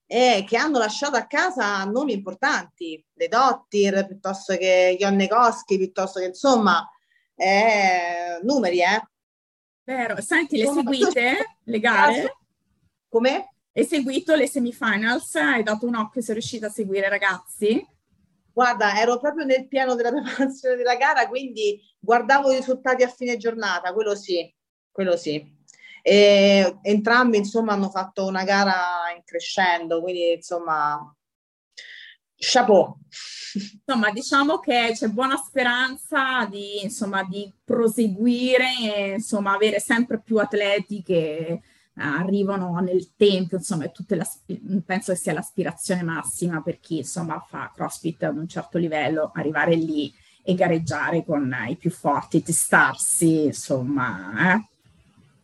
e 0.07 0.45
che 0.47 0.57
hanno 0.57 0.79
lasciato 0.79 1.17
a 1.17 1.27
casa 1.27 1.85
nomi 1.85 2.13
importanti, 2.13 3.03
le 3.15 3.29
Dottir, 3.29 4.07
piuttosto 4.07 4.57
che 4.57 4.97
Ionnekoski, 4.99 5.79
piuttosto 5.79 6.19
che 6.19 6.27
insomma, 6.27 6.87
eh, 7.37 8.41
numeri, 8.43 8.81
eh. 8.81 9.09
Vero, 9.85 10.18
senti, 10.23 10.57
le 10.57 10.66
seguite 10.66 11.59
le 11.64 11.79
gare? 11.79 12.37
Come? 13.07 13.57
Hai 13.70 13.85
seguito 13.85 14.35
le 14.35 14.49
semifinals? 14.49 15.35
Hai 15.35 15.62
dato 15.62 15.87
un 15.87 15.94
occhio, 15.94 16.23
sei 16.23 16.35
riuscita 16.35 16.68
a 16.68 16.70
seguire 16.70 17.09
ragazzi? 17.11 17.87
Guarda, 18.51 18.99
ero 18.99 19.18
proprio 19.18 19.44
nel 19.44 19.68
piano 19.68 19.94
della 19.94 20.11
preparazione 20.12 20.77
della 20.77 20.97
gara, 20.97 21.29
quindi 21.29 21.79
guardavo 21.99 22.51
i 22.51 22.57
risultati 22.57 23.03
a 23.03 23.09
fine 23.09 23.37
giornata, 23.37 23.92
quello 23.92 24.14
sì, 24.14 24.51
quello 24.90 25.16
sì. 25.18 25.53
E 26.01 26.79
entrambi, 26.81 27.37
insomma, 27.37 27.73
hanno 27.73 27.90
fatto 27.90 28.25
una 28.25 28.44
gara 28.44 29.12
in 29.14 29.23
crescendo, 29.23 30.01
quindi, 30.01 30.33
insomma, 30.33 31.14
chapeau. 32.37 32.97
Insomma, 33.55 34.11
diciamo 34.11 34.59
che 34.59 34.90
c'è 34.94 35.09
buona 35.09 35.37
speranza 35.37 36.44
di, 36.51 36.83
insomma, 36.83 37.23
di 37.23 37.53
proseguire 37.64 38.66
e 38.83 39.12
insomma, 39.14 39.55
avere 39.55 39.79
sempre 39.79 40.20
più 40.20 40.38
atleti 40.38 41.03
che 41.03 41.61
arrivano 41.97 42.77
nel 42.81 43.14
tempo, 43.16 43.55
insomma, 43.57 43.88
penso 44.85 45.12
che 45.12 45.18
sia 45.18 45.33
l'aspirazione 45.33 46.03
massima 46.03 46.61
per 46.61 46.81
chi 46.81 46.99
insomma 46.99 47.38
fa 47.49 47.70
CrossFit 47.73 48.25
ad 48.25 48.37
un 48.37 48.49
certo 48.49 48.79
livello, 48.79 49.31
arrivare 49.33 49.77
lì 49.77 50.12
e 50.42 50.55
gareggiare 50.55 51.25
con 51.25 51.55
i 51.68 51.77
più 51.77 51.90
forti, 51.90 52.42
testarsi, 52.42 53.44
insomma. 53.44 54.55
Eh. 54.55 54.68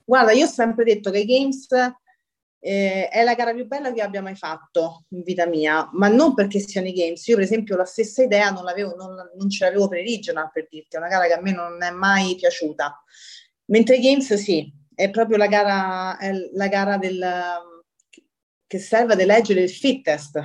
Guarda, 0.04 0.32
io 0.32 0.46
ho 0.46 0.48
sempre 0.48 0.84
detto 0.84 1.10
che 1.10 1.20
i 1.20 1.24
Games 1.24 1.68
eh, 2.60 3.08
è 3.08 3.24
la 3.24 3.34
gara 3.34 3.54
più 3.54 3.66
bella 3.66 3.92
che 3.92 4.02
abbia 4.02 4.20
mai 4.20 4.36
fatto 4.36 5.06
in 5.08 5.22
vita 5.22 5.46
mia, 5.46 5.88
ma 5.94 6.08
non 6.08 6.34
perché 6.34 6.60
siano 6.60 6.86
i 6.86 6.92
Games. 6.92 7.26
Io, 7.26 7.36
per 7.36 7.44
esempio, 7.44 7.76
la 7.76 7.84
stessa 7.84 8.22
idea 8.22 8.50
non, 8.50 8.64
l'avevo, 8.64 8.94
non, 8.94 9.14
non 9.36 9.48
ce 9.48 9.64
l'avevo 9.64 9.88
per 9.88 10.02
Regional, 10.02 10.50
per 10.52 10.68
dirti, 10.68 10.96
è 10.96 10.98
una 10.98 11.08
gara 11.08 11.26
che 11.26 11.32
a 11.32 11.40
me 11.40 11.52
non 11.52 11.82
è 11.82 11.90
mai 11.90 12.36
piaciuta. 12.36 13.02
Mentre 13.66 13.96
i 13.96 14.00
Games, 14.00 14.34
sì, 14.34 14.70
è 14.94 15.10
proprio 15.10 15.38
la 15.38 15.46
gara, 15.46 16.18
la 16.52 16.68
gara 16.68 16.98
del, 16.98 17.26
che 18.66 18.78
serve 18.78 19.14
ad 19.14 19.20
eleggere 19.20 19.62
il 19.62 19.70
fittest, 19.70 20.38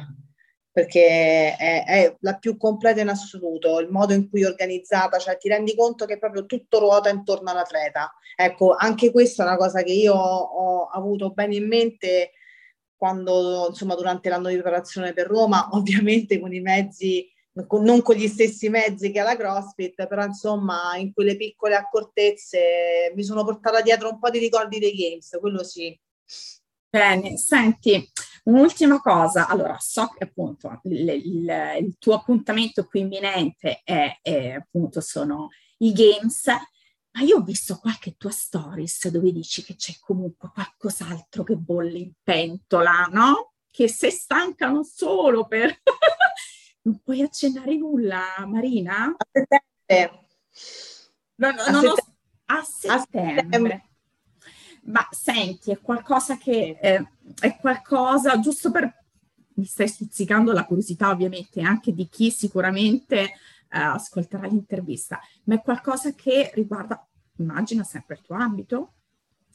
perché 0.75 1.55
è, 1.55 1.85
è, 1.85 2.15
la 2.19 2.35
più 2.35 2.57
completa 2.57 2.99
in 2.99 3.07
assoluto, 3.07 3.79
il 3.79 3.87
modo 3.89 4.11
in 4.11 4.29
cui 4.29 4.41
è 4.43 4.45
organizzata, 4.45 5.19
cioè 5.19 5.37
ti 5.37 5.47
rendi 5.47 5.73
conto 5.73 6.03
che 6.03 6.19
proprio 6.19 6.45
tutto 6.45 6.79
ruota 6.79 7.07
intorno 7.07 7.49
all'atleta. 7.49 8.13
Ecco, 8.35 8.75
anche 8.77 9.09
questa 9.09 9.43
è 9.43 9.47
una 9.47 9.55
cosa 9.55 9.83
che 9.83 9.93
io 9.93 10.13
ho 10.13 10.87
avuto 10.87 11.29
bene 11.29 11.55
in 11.55 11.65
mente 11.65 12.31
quando, 12.97 13.67
insomma, 13.69 13.95
durante 13.95 14.27
l'anno 14.27 14.49
di 14.49 14.55
preparazione 14.55 15.13
per 15.13 15.27
Roma, 15.27 15.69
ovviamente 15.71 16.41
con 16.41 16.53
i 16.53 16.59
mezzi, 16.59 17.25
non 17.53 18.01
con 18.01 18.15
gli 18.15 18.27
stessi 18.27 18.67
mezzi 18.67 19.11
che 19.11 19.21
alla 19.21 19.37
CrossFit, 19.37 20.07
però 20.07 20.25
insomma, 20.25 20.97
in 20.97 21.13
quelle 21.13 21.37
piccole 21.37 21.75
accortezze 21.75 23.13
mi 23.15 23.23
sono 23.23 23.45
portata 23.45 23.79
dietro 23.79 24.09
un 24.09 24.19
po' 24.19 24.29
di 24.29 24.39
ricordi 24.39 24.79
dei 24.79 24.93
Games, 24.93 25.37
quello 25.39 25.63
sì. 25.63 25.97
Bene, 26.89 27.37
senti, 27.37 28.11
Un'ultima 28.45 29.01
cosa, 29.01 29.47
allora 29.47 29.77
so 29.79 30.07
che 30.15 30.25
appunto 30.25 30.79
il, 30.83 31.09
il, 31.09 31.77
il 31.79 31.95
tuo 31.97 32.13
appuntamento 32.13 32.85
qui 32.85 32.99
imminente 32.99 33.81
è, 33.83 34.19
è, 34.21 34.51
appunto 34.51 35.01
sono 35.01 35.49
i 35.79 35.91
games, 35.91 36.45
ma 36.47 37.21
io 37.21 37.37
ho 37.37 37.41
visto 37.41 37.79
qualche 37.79 38.15
tua 38.17 38.29
stories 38.29 39.07
dove 39.07 39.31
dici 39.31 39.63
che 39.63 39.75
c'è 39.75 39.93
comunque 39.99 40.51
qualcos'altro 40.53 41.43
che 41.43 41.55
bolle 41.55 41.97
in 41.97 42.11
pentola, 42.21 43.07
no? 43.11 43.53
Che 43.71 43.87
sei 43.87 44.11
stanca 44.11 44.69
non 44.69 44.83
solo 44.83 45.47
per... 45.47 45.81
non 46.83 46.99
puoi 47.03 47.23
accennare 47.23 47.75
nulla, 47.75 48.45
Marina? 48.45 49.05
A 49.05 49.27
settembre. 49.31 50.27
No, 51.37 51.51
no, 51.51 51.61
a, 51.61 51.71
no, 51.71 51.79
settembre. 51.79 52.03
a 52.45 52.63
settembre. 52.63 53.39
A 53.39 53.43
settembre. 53.43 53.89
Ma 54.83 55.07
senti, 55.09 55.71
è 55.71 55.81
qualcosa 55.81 56.37
che 56.37 56.77
eh, 56.79 57.07
è 57.39 57.57
qualcosa 57.57 58.39
giusto 58.39 58.71
per 58.71 59.03
mi 59.55 59.65
stai 59.65 59.87
stuzzicando 59.87 60.51
la 60.51 60.65
curiosità, 60.65 61.09
ovviamente, 61.09 61.61
anche 61.61 61.93
di 61.93 62.07
chi 62.09 62.31
sicuramente 62.31 63.19
eh, 63.21 63.31
ascolterà 63.69 64.47
l'intervista, 64.47 65.19
ma 65.45 65.55
è 65.55 65.61
qualcosa 65.61 66.13
che 66.13 66.51
riguarda, 66.53 67.05
immagino, 67.37 67.83
sempre 67.83 68.15
il 68.15 68.21
tuo 68.21 68.35
ambito, 68.35 68.93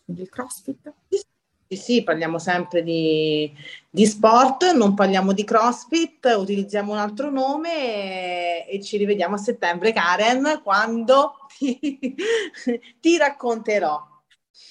quindi 0.05 0.23
il 0.23 0.29
CrossFit. 0.29 0.93
Sì, 1.09 1.77
sì, 1.77 2.03
parliamo 2.03 2.39
sempre 2.39 2.83
di, 2.83 3.53
di, 3.89 4.07
sport, 4.07 4.73
non 4.73 4.95
parliamo 4.95 5.33
di 5.33 5.45
CrossFit, 5.45 6.35
utilizziamo 6.37 6.93
un 6.93 6.99
altro 6.99 7.31
nome 7.31 8.67
e, 8.67 8.67
e 8.69 8.83
ci 8.83 8.97
rivediamo 8.97 9.37
a 9.37 9.39
settembre, 9.39 9.93
Karen, 9.93 10.61
quando 10.65 11.35
ti, 11.57 11.79
ti 13.01 13.17
racconterò 13.19 14.10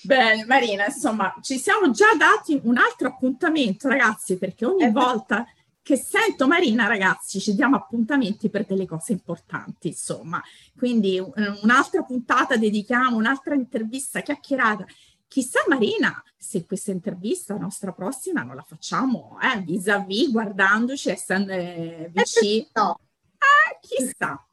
Bene, 0.04 0.46
Marina, 0.46 0.86
insomma, 0.86 1.36
ci 1.42 1.58
siamo 1.58 1.92
già 1.92 2.14
dati 2.18 2.60
un 2.64 2.78
altro 2.78 3.10
appuntamento, 3.10 3.88
ragazzi, 3.88 4.38
perché 4.38 4.66
ogni 4.66 4.84
eh, 4.84 4.92
volta 4.92 5.46
che 5.82 5.98
sento 5.98 6.48
Marina, 6.48 6.88
ragazzi, 6.88 7.40
ci 7.40 7.56
diamo 7.56 7.76
appuntamenti 7.76 8.50
per 8.50 8.66
delle 8.66 8.86
cose 8.86 9.12
importanti, 9.12 9.88
insomma. 9.88 10.42
Quindi 10.78 11.20
un'altra 11.20 12.04
puntata 12.04 12.58
dedichiamo, 12.58 13.18
un'altra 13.18 13.56
intervista 13.56 14.22
chiacchierata. 14.22 14.86
Chissà 15.28 15.60
Marina 15.68 16.24
se 16.38 16.66
questa 16.66 16.92
intervista 16.92 17.56
nostra 17.56 17.92
prossima 17.92 18.44
non 18.44 18.56
la 18.56 18.64
facciamo 18.64 19.38
eh, 19.42 19.60
vis-à-vis, 19.62 20.32
guardandoci, 20.32 21.10
essendo 21.10 21.52
eh, 21.52 22.10
vicini. 22.14 22.68
No. 22.74 23.00
Eh, 23.34 23.80
chissà. 23.82 24.44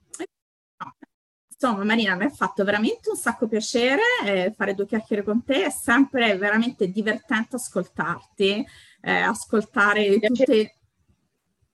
Insomma, 1.58 1.84
Marina, 1.84 2.14
mi 2.16 2.24
ha 2.24 2.30
fatto 2.30 2.64
veramente 2.64 3.08
un 3.08 3.16
sacco 3.16 3.48
piacere 3.48 4.02
eh, 4.24 4.52
fare 4.54 4.74
due 4.74 4.84
chiacchiere 4.86 5.22
con 5.22 5.42
te, 5.42 5.64
è 5.64 5.70
sempre 5.70 6.36
veramente 6.36 6.90
divertente 6.90 7.56
ascoltarti, 7.56 8.66
eh, 9.00 9.10
ascoltare 9.12 10.18
tutte... 10.18 10.76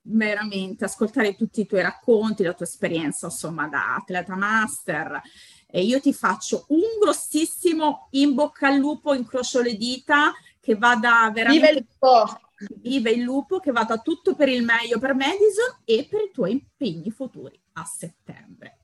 veramente 0.02 0.84
ascoltare 0.84 1.34
tutti 1.34 1.62
i 1.62 1.66
tuoi 1.66 1.82
racconti, 1.82 2.44
la 2.44 2.54
tua 2.54 2.66
esperienza, 2.66 3.26
insomma, 3.26 3.66
da 3.66 3.96
atleta 3.96 4.36
master. 4.36 5.20
E 5.66 5.82
io 5.82 6.00
ti 6.00 6.12
faccio 6.12 6.66
un 6.68 7.00
grossissimo 7.00 8.08
in 8.10 8.34
bocca 8.34 8.68
al 8.68 8.76
lupo, 8.76 9.14
incrocio 9.14 9.62
le 9.62 9.74
dita, 9.74 10.32
che 10.60 10.76
vada 10.76 11.28
veramente... 11.34 11.66
Viva 11.66 11.70
il 11.70 11.86
lupo! 11.88 12.40
Viva 12.76 13.10
il 13.10 13.22
lupo, 13.22 13.58
che 13.58 13.72
vada 13.72 13.98
tutto 13.98 14.36
per 14.36 14.48
il 14.48 14.62
meglio 14.62 15.00
per 15.00 15.14
Madison 15.14 15.80
e 15.84 16.06
per 16.08 16.20
i 16.20 16.30
tuoi 16.32 16.52
impegni 16.52 17.10
futuri 17.10 17.60
a 17.72 17.84
settembre. 17.84 18.81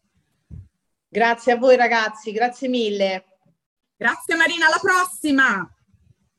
Grazie 1.08 1.52
a 1.52 1.56
voi 1.56 1.76
ragazzi, 1.76 2.32
grazie 2.32 2.68
mille. 2.68 3.24
Grazie 3.96 4.36
Marina, 4.36 4.66
alla 4.66 4.78
prossima. 4.78 5.68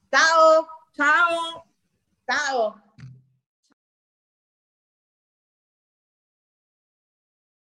Ciao. 0.09 0.67
Ciao. 0.93 1.65
Ciao. 2.25 2.83